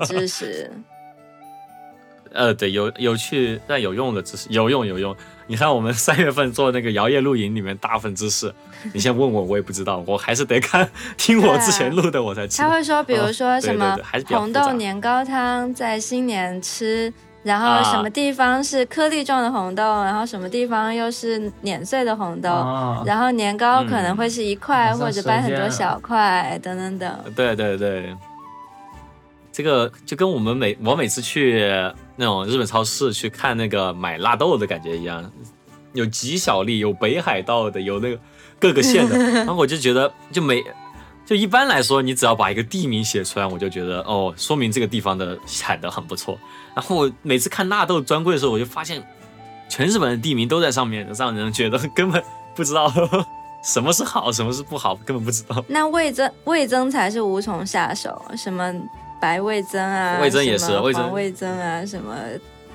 [0.00, 0.70] 知识。
[2.32, 5.14] 呃，对，有有趣但有用的知识，有用有用。
[5.46, 8.52] 你看我们三月份做那个摇曳露营里面大部分知识，
[8.92, 12.68] 你先问我，我也不知道，我还是得看 听我之前录的我才知道。
[12.68, 17.10] 他会说，比如说什么红豆年糕汤在新年吃，
[17.44, 22.50] 然后什么地方是颗粒状的红豆，然后什么地方又是碾碎的红豆，
[23.06, 27.24] 然后年糕可能会是一块或者掰很多小块，等等等。
[27.34, 28.14] 对对对，
[29.50, 31.66] 这个就跟我们每我每次去。
[32.18, 35.30] 那种日本超市去看那个买纳豆的感觉一样，
[35.92, 38.18] 有极小粒，有北海道的，有那个
[38.58, 40.62] 各个县的，然后我就觉得就每
[41.24, 46.38] 就一般来说，你只要把一个地名写出来，我就觉得哦，说明这个地方的产的很不错。
[46.74, 49.00] 然后我每次看纳豆专柜的时候，我就发现
[49.68, 52.22] 全日本的地名都在上面，让人觉得根本
[52.56, 52.92] 不知道
[53.62, 55.62] 什么是好，什么是不好，根本不知道。
[55.68, 58.72] 那味增味增才是无从下手，什么
[59.20, 62.16] 白味增啊，味增也是味增味增啊，什么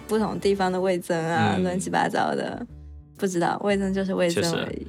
[0.08, 2.66] 不同地方的味增啊，乱七八糟的，
[3.18, 4.88] 不知道味增就是味增而已。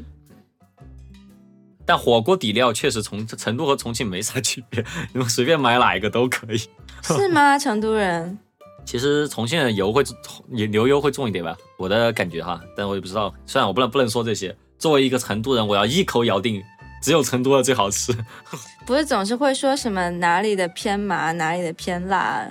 [1.86, 4.82] 但火锅底料确实从成都和重庆没啥区别，
[5.12, 6.58] 你们随便买哪一个都可以。
[7.02, 7.56] 是吗？
[7.58, 8.38] 成都人？
[8.86, 10.02] 其实重庆的油会
[10.48, 13.32] 牛油会重一点吧，我的感觉哈，但我也不知道。
[13.46, 16.62] 虽然我不能不能说这些，作为一个成都人，我要一口咬定，
[17.04, 18.16] 只有成都的最好吃。
[18.86, 22.48] 不是总是会说什么哪里的偏麻，哪里的偏辣，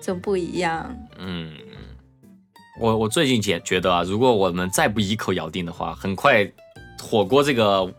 [0.00, 0.96] 就不一样。
[1.18, 1.52] 嗯，
[2.80, 6.50] 我我最近觉觉得啊，如果我们再不一口咬定的话，很快
[6.98, 7.92] 火锅这个。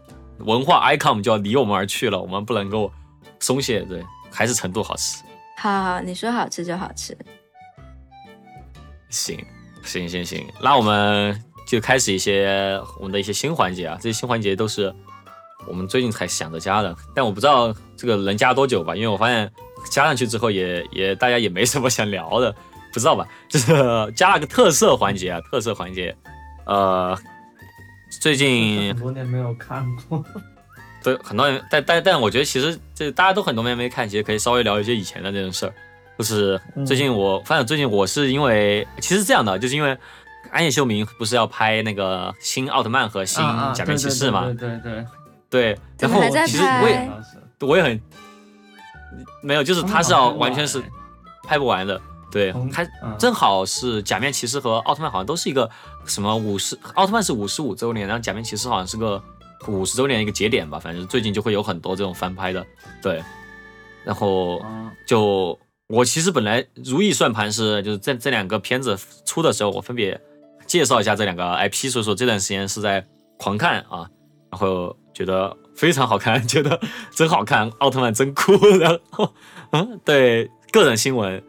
[0.45, 2.91] 文化 icon 就要离我们而去了，我们不能够
[3.39, 5.21] 松懈，对，还是成都好吃。
[5.55, 7.15] 好好，你说好吃就好吃。
[9.09, 9.37] 行，
[9.83, 14.91] 行，行，行，那我们就开始一些我们的一些新环节啊，这些新环节都是
[15.67, 19.51] 我们最近才想着加的，但我不知道这个能加多久吧，因为我发现
[19.89, 22.53] 加上去之后也也大家也没什么想聊的，
[22.93, 23.27] 不知道吧？
[23.49, 23.73] 就是
[24.15, 26.15] 加了个特色环节啊，特色环节，
[26.65, 27.17] 呃。
[28.19, 30.23] 最近很多年没有看过，
[31.01, 35.73] 对，很多人，但但但我觉得其实这大家都很多年没看，其实可以稍微聊一些以前的那种事儿。
[36.17, 39.97] 就是最近我发现，最近我是因为其实这样的，就是因为
[40.51, 43.41] 安野秀明不是要拍那个新奥特曼和新
[43.73, 44.43] 假面骑士嘛？
[44.43, 45.05] 对对对对。
[45.99, 47.11] 然后其实我也
[47.59, 48.01] 我也很
[49.43, 50.81] 没有，就是他是要完全是
[51.43, 52.01] 拍不完的。
[52.31, 52.89] 对，还
[53.19, 55.69] 正好是假面骑士和奥特曼好像都是一个
[56.05, 59.21] 什么五十，奥特曼是五十五周年，然后假面骑士好像是个
[59.67, 62.65] 五十周年一个节点吧，反正最近就会有很多这种翻拍的，
[63.01, 63.21] 对，
[64.05, 64.63] 然后
[65.05, 70.17] 就我其实本来如意算盘是就是这这两个片子出的时候，我分别
[70.65, 73.05] 介绍一下这两个 IP，所以说这段时间是在
[73.37, 74.07] 狂看啊，
[74.49, 76.79] 然后觉得非常好看， 觉得
[77.11, 79.33] 真好看，奥特曼真酷， 然后
[79.71, 81.41] 嗯，对，个人新闻。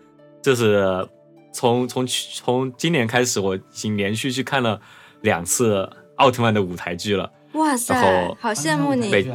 [0.43, 1.09] 就是
[1.53, 4.81] 从从从今年开始，我已经连续去看了
[5.21, 7.31] 两次奥特曼的舞台剧了。
[7.53, 7.95] 哇塞，
[8.41, 9.09] 好羡慕你！
[9.09, 9.33] 北，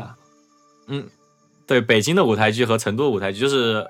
[0.87, 1.07] 嗯，
[1.65, 3.87] 对，北京的舞台剧和成都的舞台剧，就是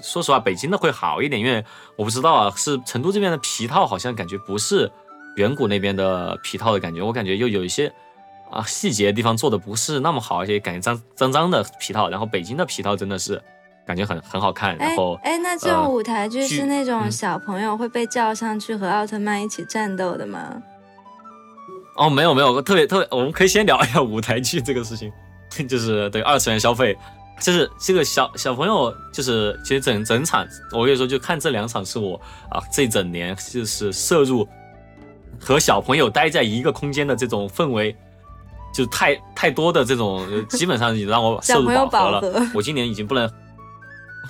[0.00, 1.64] 说实话，北京的会好一点，因为
[1.96, 4.88] 我不知道啊，是成都这边的皮套好像感觉不是
[5.34, 7.92] 远古那边的皮套的感觉，我感觉又有一些
[8.50, 13.40] 啊细节地方做的不是那么好，而且感觉脏脏脏的皮套，然后北京的皮套真的是。
[13.86, 20.62] 感觉很很好看，然后哎，那这种舞台剧是那种小朋友会被叫上去和奥特曼一起战斗的吗？
[21.96, 25.10] 哦，没有没有，特别特别，我们可以先聊一下舞台剧这个事情，
[25.66, 26.96] 就是对二次元消费，
[27.40, 32.14] 就是这个小小朋友，就是其实整整场，我跟你说，就看这两场是我
[32.48, 34.46] 啊这整年就是摄入
[35.40, 37.96] 和小朋友待在一个空间的这种氛围，
[38.72, 42.50] 就太太多的这种， 基本上已经让我摄入饱和了。
[42.54, 43.30] 我今年已经不能。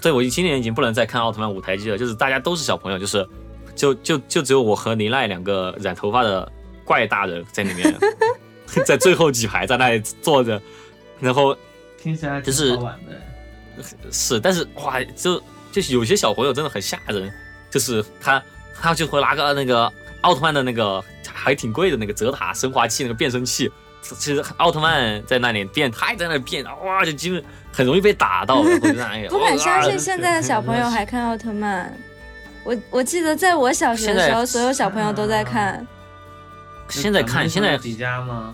[0.01, 3.28] 对，我今年已经不能再看奥特曼舞台剧了，就是大家都是小朋友，就是
[3.76, 6.51] 就就就只有我和林奈两个染头发的
[6.86, 7.95] 怪大人在里面，
[8.86, 10.59] 在最后几排在那里坐着，
[11.18, 11.55] 然后
[11.99, 17.30] 听起来就是好玩的，是，但是哇，就就是有些小朋友真的很吓人，
[17.68, 18.43] 就是他
[18.80, 23.70] 他就会拿个那个奥特曼的那个还挺贵的那个泽塔升华器那个变声器。
[24.03, 27.42] 其实奥特曼在那里变，他也在那里变，哇，就基本
[27.72, 28.62] 很容易被打到。
[29.28, 31.92] 不敢相信现在的小朋友还看奥特曼。
[32.64, 35.86] 我我记得在我小学的时候，所有小朋友都在看。
[36.88, 38.53] 现在看，现在迪迦吗？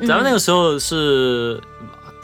[0.00, 1.60] 咱们那个时候是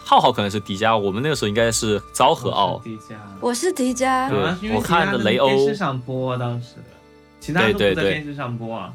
[0.04, 0.96] 浩浩，可能是迪迦。
[0.96, 2.78] 我们那个时候应该是昭和奥。
[2.84, 4.28] 迪迦，我是迪迦。
[4.28, 5.48] 对，我看的雷欧。
[5.48, 6.74] 电视上播当时，
[7.40, 8.92] 其他都不在电视上播啊。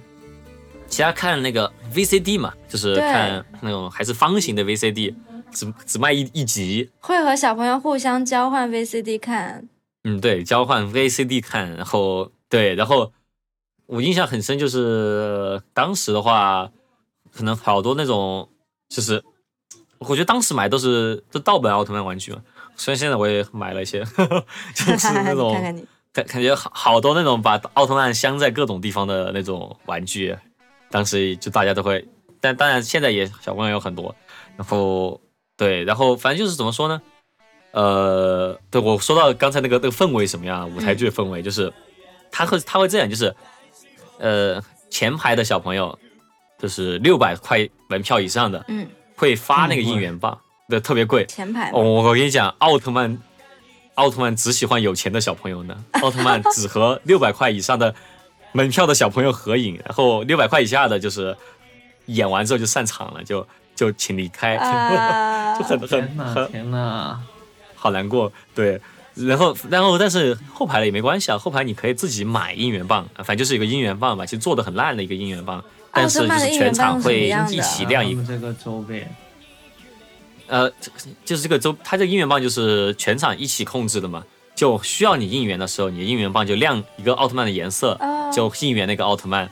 [0.96, 5.14] 其他看那个 VCD 嘛，就是看那种还是方形的 VCD，
[5.52, 6.90] 只只卖一一集。
[7.02, 9.68] 会和小朋友互相交换 VCD 看。
[10.06, 13.12] 嗯，对，交换 VCD 看，然后对，然后
[13.88, 16.72] 我印象很深，就是当时的话，
[17.36, 18.48] 可能好多那种，
[18.88, 19.22] 就是
[19.98, 22.42] 我觉得当时买都是都盗版奥特曼玩具嘛。
[22.78, 24.00] 虽然现在我也买了一些，
[24.74, 25.52] 就是那种
[26.14, 30.34] 感感觉好好多那种把奥特曼镶在各种地方的那种玩具。
[30.96, 32.08] 当时就大家都会，
[32.40, 34.16] 但当然现在也小朋友有很多，
[34.56, 35.20] 然后
[35.58, 37.02] 对，然后反正就是怎么说呢？
[37.72, 41.74] 呃，对我说到刚才那个那个氛围什么样，舞台剧的氛围就是
[42.32, 43.36] 他会他会这样，就是
[44.20, 46.00] 呃前排的小朋友
[46.58, 48.88] 就是六百块门票以上的，嗯，
[49.18, 50.40] 会发那个应援棒，
[50.70, 51.26] 对，特别贵。
[51.26, 51.72] 前排。
[51.72, 53.22] 哦，我跟你讲，奥特曼，
[53.96, 55.84] 奥特曼只喜欢有钱的小朋友呢。
[56.02, 57.94] 奥特曼只和六百块以上的
[58.56, 61.36] 门票的小朋友合影，然后六百块以下的，就是
[62.06, 63.46] 演完之后就散场了，就
[63.76, 64.56] 就请离开，
[65.60, 67.20] 就很很很天呐，
[67.76, 68.32] 好难过。
[68.56, 68.80] 对，
[69.16, 75.64] 然后然后但是后排的也没关系啊，后排你可以自己买应援棒，反正就是一个应援棒吧，其实做的很烂的一个应援棒。
[75.92, 79.10] 但是就是全场会一起亮一个这个周边，
[80.48, 80.70] 呃，
[81.24, 84.22] 就是这个周，它这个应援棒就是全场一起控制的嘛，
[84.56, 88.00] 就需要你应援的时候，你的应援棒就亮一个奥特曼的颜色，
[88.34, 89.50] 就应援那个奥特曼，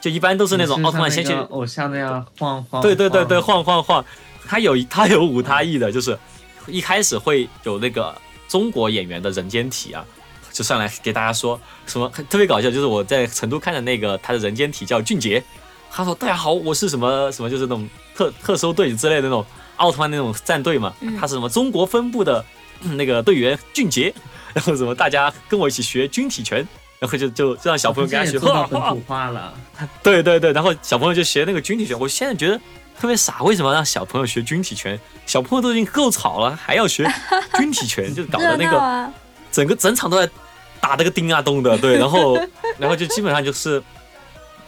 [0.00, 4.04] 就一般都是那种奥特曼先去偶像那样晃晃，对对对对，晃晃晃，
[4.46, 6.18] 他有他有五他意的，就是
[6.66, 8.14] 一开始会有那个
[8.48, 10.04] 中国演员的人间体啊，
[10.50, 15.42] 就上来给大家说什么特别搞笑，就是我在成都看的那个他的人间体叫俊杰。
[15.94, 19.44] 他说：“大家好，我是什么什么，就是那种特特搜队之类的那种
[19.76, 20.90] 奥特曼那种战队嘛。
[21.20, 22.42] 他是什么中国分部的
[22.96, 24.12] 那个队员俊杰，
[24.52, 26.66] 然后什么大家跟我一起学军体拳，
[26.98, 28.38] 然后就就就让小朋友给他学。
[28.40, 29.54] 本土化了。
[30.02, 31.98] 对对对，然后小朋友就学那个军体拳。
[31.98, 32.60] 我现在觉得
[32.98, 34.98] 特别傻，为什么让小朋友学军体拳？
[35.26, 37.10] 小朋友都已经够吵了，还要学
[37.58, 39.12] 军体拳，就搞得那个
[39.50, 40.30] 整个整场都在
[40.80, 41.76] 打那个叮啊咚的。
[41.78, 42.36] 对，然后
[42.78, 43.82] 然后就基本上就是。”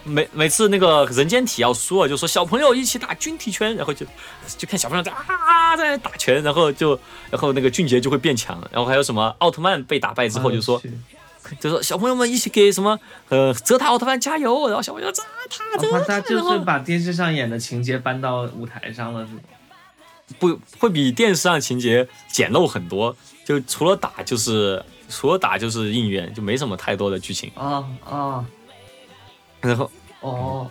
[0.04, 4.06] 每每次那个人间体要输了，就说小朋友一起打军体拳，然后就
[4.58, 6.98] 就看小朋友在啊在打拳，然后就
[7.30, 10.80] 然后那个俊杰就会变强，然后还有什么奥特曼被打败之后就说
[11.58, 12.98] 就说小朋友们一起给什么
[13.28, 19.40] 呃泽塔奥特曼加油，然后小朋友泽塔泽塔，他就是把电视上演的情节搬到舞台上了，是吗？
[20.38, 28.44] 不会比电视上情节简陋很多，就除了打就是除了打就是应援，就没什么太多的剧情啊啊。
[29.64, 29.90] 然后
[30.20, 30.70] 哦，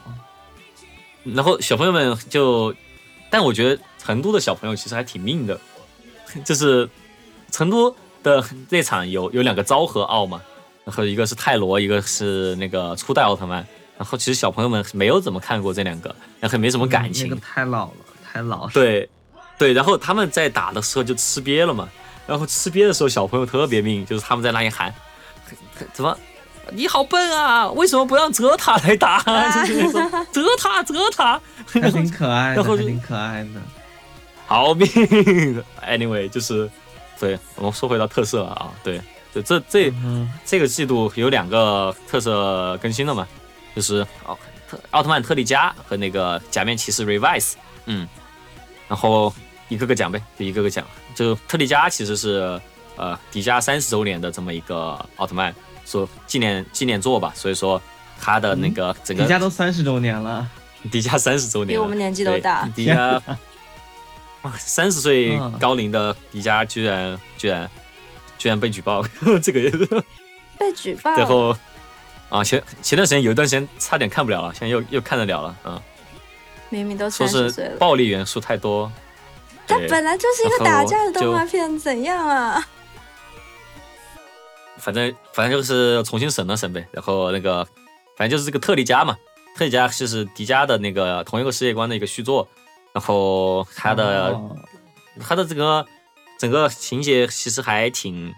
[1.23, 2.73] 然后小朋友们就，
[3.29, 5.59] 但我觉得成都的小朋友其实还挺命的，
[6.45, 6.87] 就是
[7.51, 10.41] 成都的那场有有两个昭和奥嘛，
[10.85, 13.65] 然后一个是泰罗，一个是那个初代奥特曼，
[13.97, 18.71] 然后其实小朋友们没有怎么看过这两个，然后没什么感情，那个太老了，太老了。
[18.73, 19.09] 对，
[19.57, 21.89] 对，然后他们在打的时候就吃瘪了嘛，
[22.27, 24.93] 然后吃瘪的时候小朋友特别命，就是他们在那里喊，
[25.93, 26.15] 怎么？
[26.71, 27.69] 你好笨啊！
[27.71, 29.21] 为什么不让泽塔来打？
[29.53, 33.49] 就是那种泽塔泽塔，还挺可爱的， 还挺可爱的。
[34.45, 34.87] 好命，
[35.85, 36.69] anyway，就是，
[37.19, 39.01] 对我们说回到特色啊，对，
[39.33, 39.93] 就这这
[40.45, 43.27] 这个季度有两个特色更新了嘛，
[43.75, 44.37] 就是奥
[44.69, 47.53] 特奥特曼特利迦和那个假面骑士 Revise，
[47.85, 48.07] 嗯，
[48.87, 49.33] 然后
[49.69, 50.85] 一个个讲呗，就一个个讲。
[51.15, 52.59] 就特利迦其实是
[52.95, 55.53] 呃迪迦三十周年的这么一个奥特曼。
[55.99, 57.81] 说纪念纪念作吧，所以说
[58.19, 60.47] 他的那个整个迪迦都三十周年了，
[60.91, 62.67] 迪迦三十周年，比我们年纪都大。
[62.75, 63.21] 迪迦
[64.41, 67.69] 哇三十岁高龄的迪迦居然居然
[68.37, 69.03] 居然被举报，
[69.41, 70.03] 这个
[70.57, 71.15] 被举报。
[71.15, 71.55] 然后
[72.29, 75.81] 啊前前段时间有一段时间差点看不了了，现在又又看得了了，嗯。
[76.69, 78.91] 明明都三十岁了，暴力元素太多。
[79.67, 82.67] 它本来就是一个打架的动画片，怎样啊？
[84.79, 87.63] 反正反正就是重新审了审呗，然后那个
[88.17, 89.15] 反正就是这个特利迦嘛，
[89.55, 92.47] 特利迦就是迪迦的那个同一个世界观的一个续作，
[92.91, 94.39] 然后他的
[95.19, 95.85] 他的这个
[96.39, 98.33] 整个情节其实还挺，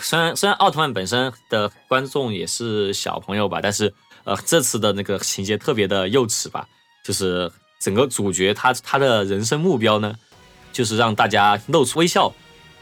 [0.00, 3.92] 虽然虽然奥特曼本身的观众也是小朋友吧，但是
[4.24, 6.66] 呃这次的那个情节特别的幼稚吧，
[7.04, 10.14] 就是整个主角他他的人生目标呢，
[10.72, 12.32] 就是让大家露出微笑。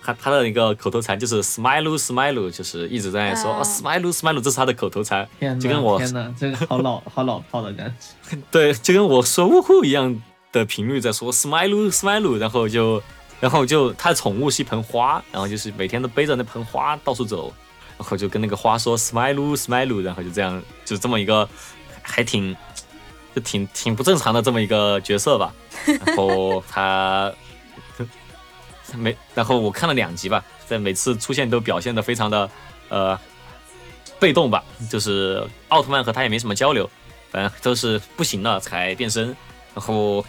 [0.06, 5.28] 他他的一个口头禅就是 smile smile，就是一直在说 smile smile，这是他的口头禅，
[5.60, 8.38] 就跟我天哪，这个好老 好老套的感觉。
[8.52, 10.22] 对，就跟我说呜呼一样
[10.52, 13.02] 的频率在说 smile smile，然后就
[13.40, 17.52] 然后就他的宠物是一盆花，然后就是每天都背着那盆花到处走，
[17.98, 21.48] 然后就跟那个花说 smile smile，然后就这样就这么一个
[22.00, 22.54] 还挺
[23.34, 25.52] 就挺挺不正常的这么一个角色吧，
[25.84, 27.32] 然后他。
[28.94, 32.50] 没，然后我看了两集吧，在每次出现都表现的非常的，
[32.88, 33.18] 呃，
[34.20, 36.88] 被动吧，就是奥特曼和他也没什么交流，
[37.30, 39.36] 反正都是不行了才变身，
[39.74, 40.24] 然后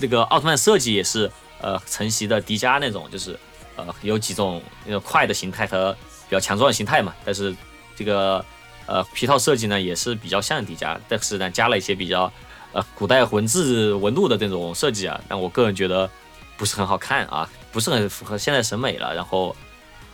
[0.00, 1.30] 那个奥特曼设计也是，
[1.60, 3.38] 呃，承袭的迪迦那种，就是
[3.76, 5.92] 呃有几种那种快的形态和
[6.28, 7.54] 比较强壮的形态嘛，但是
[7.96, 8.44] 这个
[8.86, 12.30] 呃皮套设计呢也是比较像迪迦，但是呢加了一些比较
[12.72, 16.10] 呃古代文字纹路的这种设计啊，但我个人觉得
[16.56, 17.48] 不是很好看啊。
[17.72, 19.54] 不是很符合现在审美了，然后，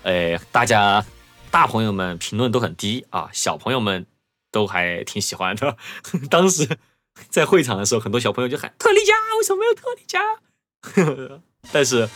[0.03, 1.05] 诶，大家
[1.51, 4.07] 大朋友们评论都很低啊，小朋友们
[4.51, 5.77] 都还挺喜欢的。
[6.31, 6.69] 当时
[7.31, 11.41] 在会场的时候，很多小朋友就喊特利迦，为什么没有特利迦？
[11.73, 12.09] 但是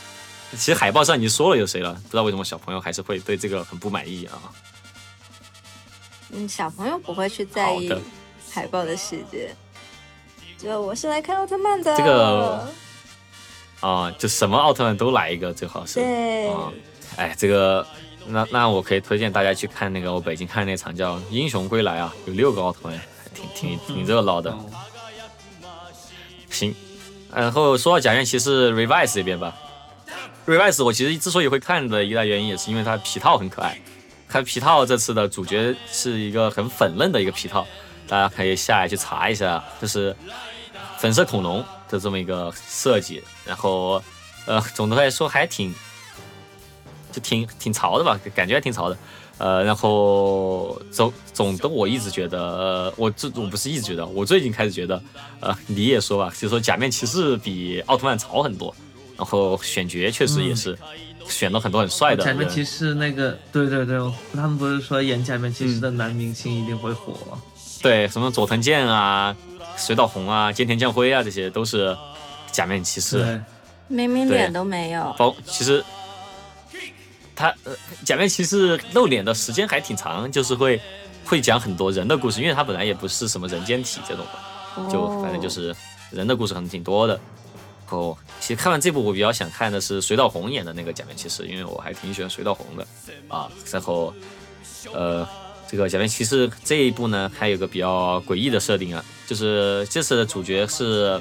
[0.52, 4.39] 其实海报上已经说了有谁了，不知道为什么小朋友还是会对这个很不满意啊。
[6.31, 7.90] 嗯，小朋友不会去在意
[8.51, 9.55] 海报的细节。
[10.59, 11.97] 就我是来看奥特曼的。
[11.97, 12.69] 这个
[13.81, 16.01] 啊，就什么奥特曼都来一个，最好是。
[16.01, 16.51] 对。
[17.17, 17.87] 哎，这个
[18.27, 24.57] 那那我可以推荐大家去看那个我北京看那场叫《英雄归来》啊，有六个奥特曼，还挺挺挺热闹的。
[26.51, 26.75] 行，
[27.35, 29.55] 然后说到假面骑士 Revise 这边吧
[30.47, 33.79] ，Revise 我其实之所以会看的一大原因也是因为它皮套很可爱。
[34.29, 37.67] 它皮套这次的主角是一个很粉嫩的一个皮套，
[38.07, 40.15] 大家可以下来去查一下，就是
[40.99, 43.23] 粉色恐龙的这么一个设计。
[43.44, 44.02] 然后，
[44.47, 45.74] 呃，总的来说还挺，
[47.12, 48.97] 就挺挺潮的吧，感觉还挺潮的。
[49.39, 55.02] 呃，然后总总的我一直觉得，呃我这我不是一直觉得，我最近开始觉得，
[55.40, 58.74] 呃，你也说吧，就说假面骑士比奥特曼潮很多。
[59.16, 60.78] 然后选角确实也是。
[61.28, 63.98] 选了很多很帅的假面骑士，那个对对对，
[64.32, 67.15] 他们不是说演假面骑士的男明星一定会火？
[67.82, 69.36] 对，什么佐藤健啊、
[69.79, 71.97] 水岛红啊、菅田将晖啊，这些都是
[72.53, 73.41] 假面骑士。
[73.87, 75.15] 明明脸都没有。
[75.17, 75.83] 包其实
[77.35, 77.73] 他呃，
[78.05, 80.79] 假面骑士露脸的时间还挺长，就是会
[81.25, 85.75] 会讲很多人的故事，因为他本来也不是什么人间体这种的，就反正就是
[86.11, 87.19] 人的故事可能挺多的。
[87.91, 92.87] 哦，其实看完这部，我比较想看的是水岛红演的那个假面骑士，因为我还挺喜欢水岛红的
[93.29, 93.51] 啊。
[93.73, 94.13] 然后，
[94.93, 95.27] 呃，
[95.67, 101.21] 这个假面骑士这一部呢，还有个比较诡异的设定啊，就是这次的主角是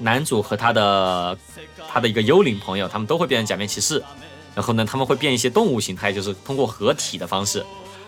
[0.00, 1.38] 男主和他的
[1.88, 4.02] 他的一个幽灵朋友，他们都会变成假面骑士。
[4.54, 7.64] 然后呢，他们会变一些动物形态，就是通过合体的方式。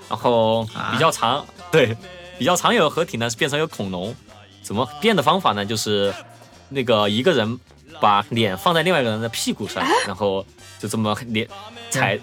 [0.09, 1.97] 然后比较常对
[2.39, 4.12] 比较长有合体呢，是变成有恐龙。
[4.62, 5.65] 怎么变的方法呢？
[5.65, 6.12] 就是。
[6.73, 7.59] 那个一个人
[8.01, 10.47] 把脸放在另外一个人的屁股上，然后
[10.79, 11.49] 就这么脸
[11.91, 12.17] 踩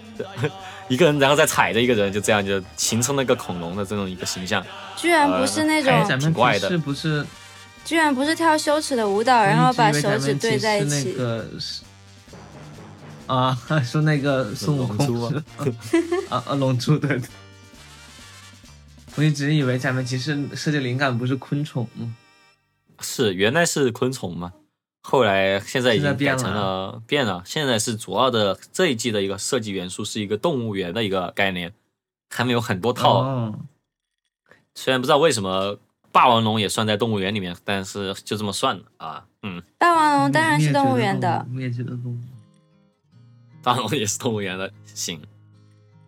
[0.88, 4.66] 一个人，然后再踩着一个人，就这样就形成了一个恐龙的这种一个形象。
[4.96, 7.26] 居然不是那种挺怪的，是不是？
[7.84, 11.12] 居然不是跳羞耻的舞蹈，然后把手指对在一起。
[11.12, 11.46] 那个
[13.28, 15.44] 啊， 说那个孙悟空啊
[16.48, 17.20] 啊，龙珠对。
[19.16, 22.14] 我一直以为咱们其实设计灵感不是昆虫吗？
[23.00, 24.52] 是原来是昆虫嘛，
[25.10, 27.42] 后来现在已经改成了变了。
[27.46, 31.74] 现在是主要的这一季的一个设计元素是一个动物园的一个概念，
[32.30, 33.54] 还没有很多套。
[34.76, 35.80] 虽然不知道为什么
[36.12, 39.26] 霸王龙也算在动物园里面，但是就这么算了啊。
[39.44, 42.18] 嗯，霸王龙当然是动物园的，灭绝的动物。
[43.64, 45.22] 霸王龙也是动物园的，行，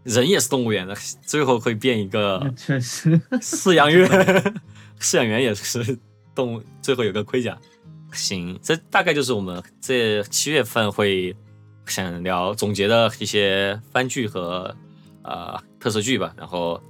[0.04, 0.94] 人也是动物园的，
[1.26, 4.10] 最后会变一个确实饲养员，
[5.00, 5.98] 饲养员也是。
[6.36, 7.58] 动物最后有个盔甲，
[8.12, 11.36] 行，这大概就是我们这七月份会
[11.86, 14.76] 想聊总结的一些番剧和
[15.24, 16.34] 呃特色剧吧。
[16.38, 16.82] 然后，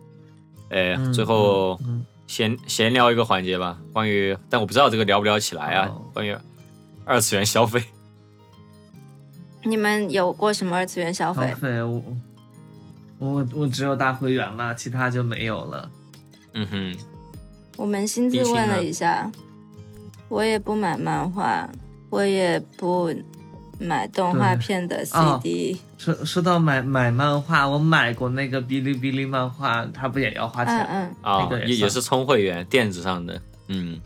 [0.70, 1.80] 哎，最后
[2.28, 5.92] 闲闲聊一个环节吧，关于，但我不知道这个聊不聊起来啊？
[6.14, 6.36] 关于
[7.06, 7.84] 二次元消费，
[9.64, 11.50] 你们有过什么二次元消费？
[11.50, 12.04] 消费我
[13.18, 15.92] 我我只有大会员了，其他就没有了。
[16.54, 16.96] 嗯哼。
[17.78, 19.32] 我扪心自问了一下，
[20.30, 21.68] 我也不买漫画，
[22.10, 23.14] 我也不
[23.80, 25.78] 买动画片的 CD。
[25.98, 30.78] 说说到买买漫画，我买过那个哔哩哔哩漫画，它不也要花钱？
[30.90, 31.34] 嗯嗯。
[31.34, 33.42] 啊，也也是充会员，电子上的。
[33.68, 34.00] 嗯，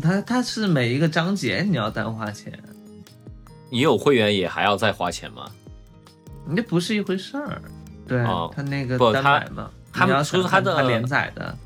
[0.00, 2.52] 它它是每一个章节你要单花钱。
[3.70, 5.50] 你有会员也还要再花钱吗？
[6.44, 7.62] 那不是一回事儿。
[8.06, 8.22] 对，
[8.54, 11.56] 它那个不，单买嘛，他们说他的连载的。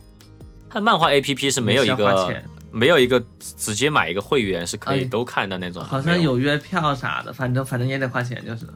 [0.68, 2.44] 它漫画 A P P 是没有一个
[2.76, 8.66] 没有一个直接买一个会员是可以都看的那种，好像有月票啥的，反正反正也得花钱就是。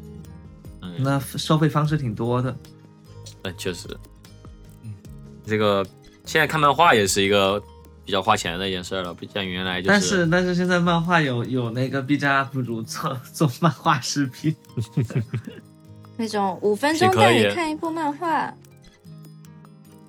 [0.80, 2.56] 嗯，那收费方式挺多的。
[3.42, 3.86] 嗯，确实。
[4.82, 4.94] 嗯，
[5.46, 5.86] 这个
[6.24, 7.62] 现在看漫画也是一个
[8.02, 9.90] 比较花钱的一件事了，不像原来就是。
[9.90, 14.56] 但是但是现在漫画有有那个 B 站 UP 主做做漫画视频，
[16.16, 18.50] 那种五分钟带你看一部漫画。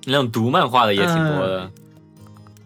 [0.04, 1.70] 那种读漫画的也挺多的，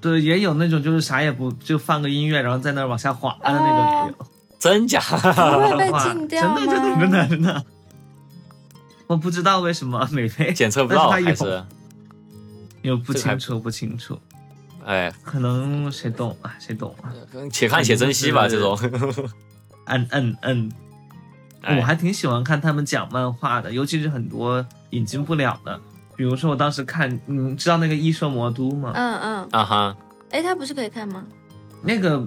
[0.07, 4.27] 对，也有那种就是啥也不就放个音乐，然后在那儿往下滑的那种也有，
[4.59, 5.01] 真假？
[5.01, 6.55] 不会被 禁掉？
[6.55, 7.65] 真的真的真的真的，
[9.09, 11.65] 我不知道为什么没被检测不到，还是
[12.83, 14.17] 有不清楚不清楚，
[14.85, 16.55] 哎，可能谁懂啊？
[16.61, 17.11] 谁懂啊？
[17.51, 18.79] 且看且珍惜吧，这种。
[19.87, 20.73] 嗯嗯嗯，
[21.79, 25.81] 我还挺喜欢看他们讲漫画的，尤其是很多引进不了的。
[26.17, 28.93] 比如说，我当时看，你知道那个《异兽魔都》吗？
[28.95, 29.97] 嗯嗯啊哈，
[30.31, 31.25] 哎，它不是可以看吗？
[31.83, 32.27] 那个，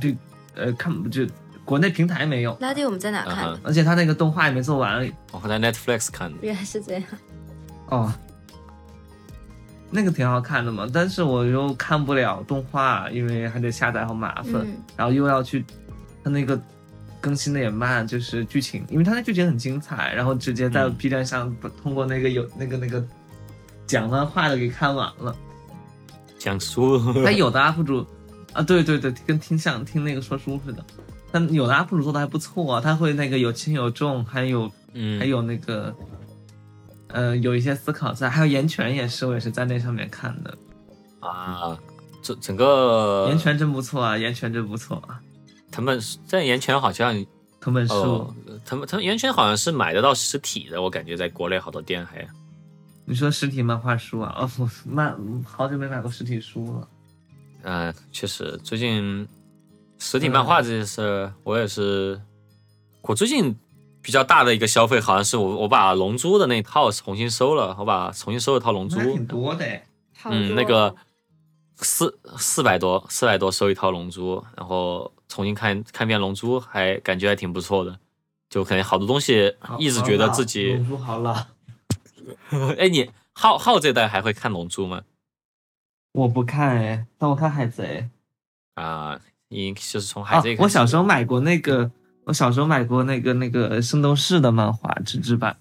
[0.00, 0.16] 对，
[0.56, 1.24] 呃看就
[1.64, 3.60] 国内平台没有，拉蒂我们在哪看的？
[3.62, 5.08] 而且他那个动画也没做完。
[5.30, 6.38] 我在 Netflix 看的。
[6.42, 7.04] 原来是这样。
[7.88, 8.12] 哦，
[9.90, 14.54] 那个挺好看的嘛，但是我又看不了动画，因为还得下载，好麻烦。
[14.56, 15.64] 嗯然后又要去，
[16.22, 16.60] 他那个
[17.24, 23.02] 更新的也慢，就是剧情，因为他那剧情很精彩，然后直接在嗯 B 站上通过那个有那个那个
[23.86, 25.34] 讲漫画的给看完了。
[26.38, 28.06] 讲书，他有的 UP 主
[28.52, 30.84] 啊，对对对，跟听像听那个说书似的。
[31.32, 35.96] 但有的 UP 主做的还不错啊，他会那个有轻有重，还有嗯，还有那个，
[37.08, 40.54] 呃，有一些思考在，还有岩泉也是，我也是在那上面看的。
[41.20, 41.74] 啊，
[42.20, 45.18] 这整个岩泉真不错啊，岩泉真不错啊，
[45.74, 47.12] 他们在岩泉好像
[47.60, 47.94] 藤本树。
[47.94, 48.34] 哦，
[48.64, 52.24] 他们他们岩泉好像是买得到实体的，我感觉在国内好多店还。
[53.04, 54.32] 你说实体漫画书啊？
[54.38, 56.88] 哦， 我漫好久没买过实体书了。
[57.64, 59.26] 嗯、确实，最近
[59.98, 62.20] 实体漫画这件事，我也是，
[63.02, 63.56] 我最近
[64.00, 69.66] 比较大的一个消费，好像是我我把《龙珠》的那套重新收了，我把重新收了套《龙珠》，挺多的
[70.26, 70.94] 嗯，那个
[71.76, 77.98] 四四百多四百多收一套《龙珠》，然后重新看看遍《龙珠》，还感觉还挺不错的，
[78.48, 81.32] 就可能好多东西一直觉得自己龙，珠好老，
[82.78, 85.02] 哎，你浩浩这代还会看《龙珠》吗？
[86.12, 88.08] 我不看哎，但我看海贼
[88.74, 90.56] 啊，你就是从海啊贼。
[90.60, 91.90] 我小时候买过那个，
[92.26, 95.56] 我小时候买过那个那个圣斗士的漫画纸质版。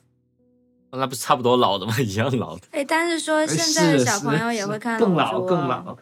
[0.91, 1.95] 那不是差不多老的吗？
[1.99, 2.61] 一样老的。
[2.69, 5.97] 哎，但是说现在的小朋友也会看更龙珠哦老更老。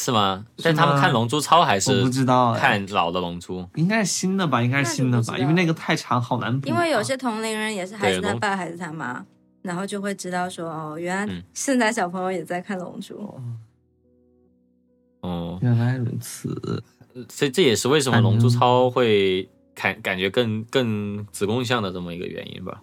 [0.00, 0.46] 是吗？
[0.62, 3.60] 但他们看《龙珠超》还我是不知道哎，看老的《龙珠》？
[3.74, 4.62] 应该是新的吧？
[4.62, 5.24] 应该是新的吧？
[5.26, 6.72] 那就不知道因为那个太长，好难补啊。
[6.72, 9.24] 因为有些同龄人也是孩子他爸孩子他妈，
[9.62, 13.16] 然后就会知道说哦，原来嗯现在小朋友也在看龙珠。
[13.16, 13.42] 哦
[15.22, 16.84] 嗯，原来如此。
[17.26, 22.82] 这这也是为什么《龙珠超》会感感觉更更子宫向的这么一个原因吧。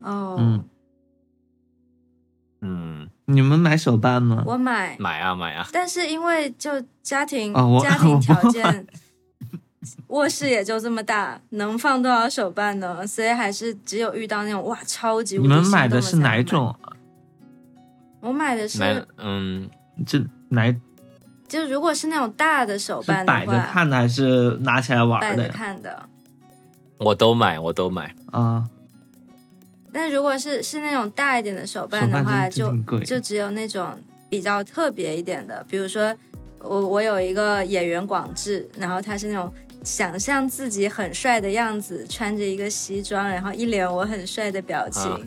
[0.00, 0.64] 哦，嗯，
[2.62, 4.42] 嗯，你们买手办吗？
[4.46, 6.70] 我买，买啊买啊，但是因为就
[7.02, 8.86] 家庭、哦家庭条件，
[10.08, 13.06] 卧室也就这么大，能放多少手办呢？
[13.06, 16.16] 所以还是只有遇到那种哇超级无你们买的是？
[16.16, 16.74] 哪一种？
[18.20, 19.68] 我买的是嗯，
[20.06, 20.76] 这哪一
[21.48, 25.48] 就如果是那种大的手办摆着，看的还是拿起来玩摆着的？
[25.48, 26.08] 看的。
[26.98, 28.14] 我都买，我都买。
[28.30, 28.62] 啊，
[29.92, 32.74] 但如果是是那种大一点的手办的话，就。
[33.04, 33.86] 就只有那种
[34.28, 36.14] 比较特别一点的，比如说
[36.58, 39.52] 我我有一个演员广志，然后他是那种
[39.82, 45.20] 想象自己很帅的样子，穿着一个西装，然后一脸我很帅的表情，啊。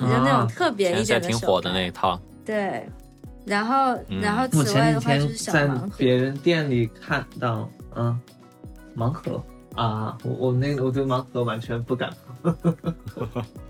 [0.00, 2.88] 就那种特别一点手现在挺火的那一套，对，
[3.44, 4.20] 然后、嗯。
[4.20, 8.18] 然后我此外前的话就是小在盲盒，别人店里看到，嗯，
[8.96, 9.42] 盲盒
[9.74, 12.10] 啊，我我那个我对盲盒完全不敢
[12.42, 12.54] 碰。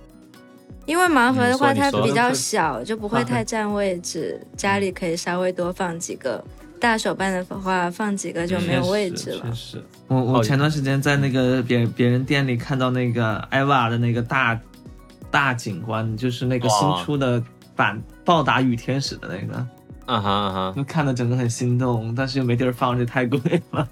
[0.89, 6.43] 因为盲盒的话它比较小，就不会啊太占位置，家里可以稍微多放几个。
[6.81, 9.55] 大手办的话，放几个就没有位置了确。
[9.55, 14.59] 实，我我前段时间在那个别别人店里看到那个艾娃的那个大
[15.31, 17.43] 大景观，就是那个新出的
[17.77, 19.66] 版暴打雨天使的那个，
[20.06, 23.39] 嗯哼嗯哼，就看的整个很心动，但是又没地儿放，这太贵
[23.73, 23.86] 了。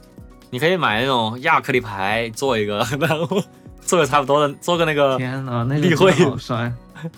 [0.49, 3.43] 你可以买那种亚克力牌做一个， 然后
[3.87, 6.73] 做个差不多的，做个那个天呐，那个例会好帅！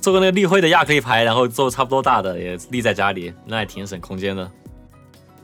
[0.00, 4.50] 做个那个立绘的亚克力牌，然后做差不多大的也立在家里，那也挺省空间的。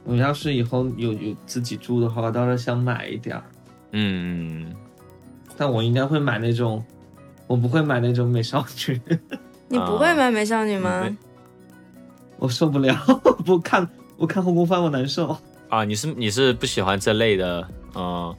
[0.04, 3.42] 我要是以后有有自己住的话，我倒是想买一点儿，
[3.92, 4.74] 嗯，
[5.56, 6.82] 但我应该会买那种，
[7.46, 9.00] 我不会买那种美少女，
[9.68, 11.02] 你不会买美少女吗？
[11.04, 11.16] 嗯
[12.38, 12.94] 我受不了，
[13.46, 13.88] 不看
[14.18, 15.34] 不看后宫番我难受。
[15.70, 18.34] 啊，你是你是不喜欢这类的，嗯，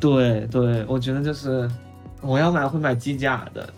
[0.00, 1.68] 对对，我觉得就是
[2.20, 3.68] 我要买会买机甲的，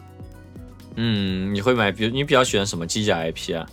[0.97, 3.67] 嗯，你会买，比如你比较喜欢什么机甲 IP 啊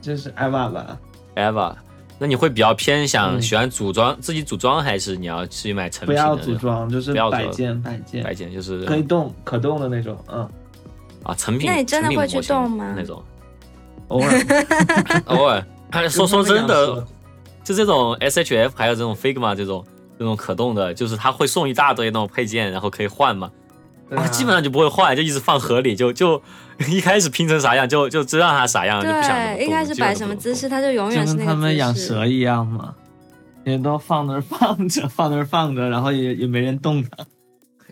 [0.00, 0.98] 就是 EVA 吧。
[1.36, 1.74] ？Eva，
[2.18, 6.54] 那你会比较偏向嗯喜欢组装、自己组装，还是你要去买成不要品的那种？
[6.54, 10.46] 组装，就是不要组摆件摆件，摆件就是可以动可动的那种，嗯，
[11.22, 11.66] 啊，成品。
[11.66, 13.22] 那你真的会去动吗那种
[14.08, 15.64] 偶 尔偶尔。
[16.10, 17.04] 说说真的俩，
[17.62, 19.84] 就这种 SHF 还有这种 Figma 这种
[20.18, 23.50] 这种可动的，就是它会送一大堆那种配件，然后可以换嘛。
[24.08, 26.40] 对啊啊，基本上就不会换，就一直放盒里，就就
[26.88, 31.94] 一开始拼成啥样就就知道它啥样，就不想对，一开始摆什么姿势，，它就永远是那个跟他们养。
[31.94, 32.94] 蛇一样嘛，
[33.64, 37.24] 也都放那儿放着，放那儿放着，然后也也没人动它。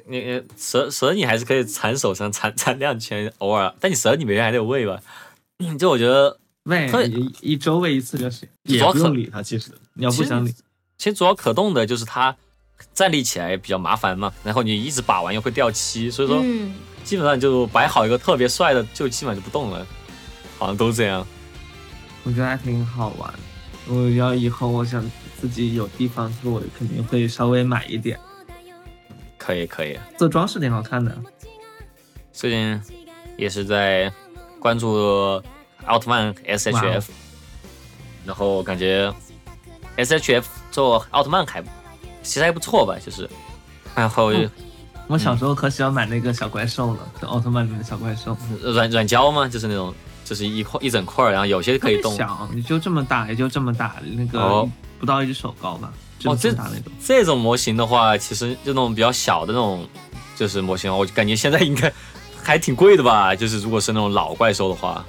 [0.06, 5.00] 你你蛇蛇你还是可以缠手上缠缠 两圈，偶尔，但你蛇你每天还得喂吧。
[5.78, 9.42] 就我觉得喂，一一周喂一次就行，也不用理它。
[9.42, 10.52] 其实你要不想理，
[11.02, 12.36] 其实主要可动的就是它
[12.94, 16.40] 站立起来比较麻烦嘛，然后你一直把玩又会掉漆，所以说
[17.02, 19.84] 基本上就摆好一个特别帅的，就基本上就不动了，
[20.60, 21.26] 好像都这样。
[22.22, 23.34] 我觉得还挺好玩，
[23.88, 25.04] 我要以后我想
[25.40, 28.16] 自己有地方做，肯定会稍微买一点。
[29.38, 31.20] 可以可以，做装饰挺好看的。
[32.32, 32.80] 最近
[33.36, 34.12] 也是在
[34.60, 35.42] 关注。
[35.86, 37.12] 奥特曼 S H F，
[38.24, 39.12] 然后感觉
[39.96, 41.62] S H F 做奥特曼还
[42.24, 43.30] 其实还不错吧，就是，
[43.94, 44.32] 然后
[45.06, 49.46] 我小时候可喜欢买那个小怪兽了，就奥特曼里的小怪兽，软软胶吗？
[49.46, 49.94] 就是那种，
[50.24, 52.16] 就是一块一整块，然后有些可以动。
[52.16, 54.66] 小，你就这么大，也就这么大，那个
[54.98, 55.92] 不到一只手高吧。
[56.24, 59.86] 哦，这那种这种模型的话，其实就那种比较小的那种，
[60.36, 61.92] 就是模型，我感觉现在应该
[62.42, 63.36] 还挺贵的吧？
[63.36, 65.04] 就是如果是那种老怪兽的话。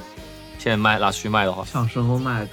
[0.60, 2.52] 现在卖拿出去卖的话，小时候卖的，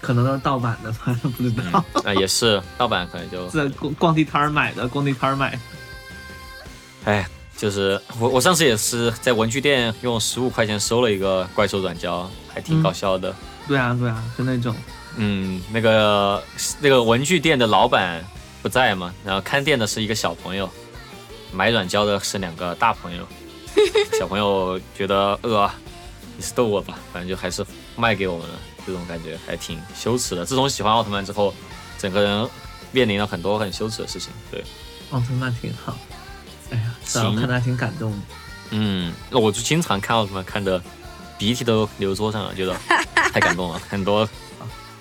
[0.00, 1.84] 可能都是盗版的，反正不知道。
[2.04, 5.58] 啊，也是盗版，可能就 在逛逛地摊儿买的，逛地摊儿买。
[7.04, 13.34] 哎，就是我我上次也是在文具店用十五块钱收了一个怪兽软胶，还挺搞笑的。
[13.68, 14.74] 对啊，对啊，就那种。
[15.16, 16.42] 嗯，那个
[16.80, 18.24] 那个文具店的老板
[18.62, 20.68] 不在嘛，然后看店的是一个小朋友，
[21.52, 23.26] 买软胶的是两个大朋友。
[24.18, 25.70] 小朋友觉得饿。
[26.36, 27.62] 你是逗我吧，反正就还是
[27.96, 28.54] 卖给我们了，
[28.90, 30.44] 这种感觉还挺羞耻的。
[30.44, 31.54] 自从喜欢奥特曼之后，
[31.96, 32.48] 整个人
[32.90, 34.32] 面临了很多很羞耻的事情。
[34.50, 34.64] 对，
[35.10, 35.96] 奥特曼挺好。
[36.70, 36.94] 哎呀，
[37.24, 38.18] 我看他挺感动的。
[38.70, 40.82] 嗯，那我就经常看奥特曼，看的
[41.38, 42.74] 鼻涕都流桌上了，觉得
[43.32, 43.80] 太感动了。
[43.88, 44.28] 很多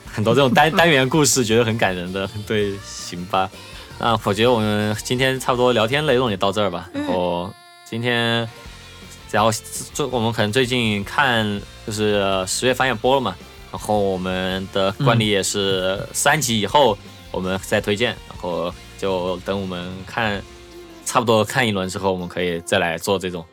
[0.05, 2.29] 很多这种单单元故事，觉得很感人的。
[2.45, 3.49] 对，行吧。
[3.97, 6.89] 那我觉得我们今天差不多聊天内容也到这儿吧。
[6.93, 7.51] 然后
[7.83, 8.47] 今天。
[9.31, 9.51] 然后
[9.93, 13.35] 最我们可能最近看就是十月番也播了嘛，
[13.71, 16.97] 然后我们的惯例也是三集以后
[17.31, 20.41] 我们再推荐，然后就等我们看
[21.05, 23.45] 差不多看一轮之后，我们可以再来做这种。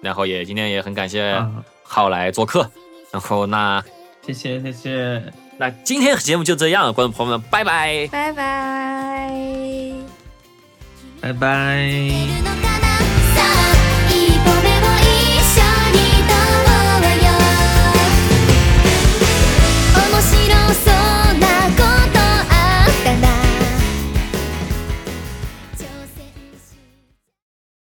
[0.00, 1.36] 然后也今天也很感谢
[1.82, 2.70] 浩来做客，
[3.10, 3.84] 然后那
[4.26, 5.22] 谢谢谢谢，
[5.58, 8.06] 那今天节目就这样，观众朋友们，拜拜。
[8.06, 9.30] 拜拜。
[11.20, 12.69] 拜拜。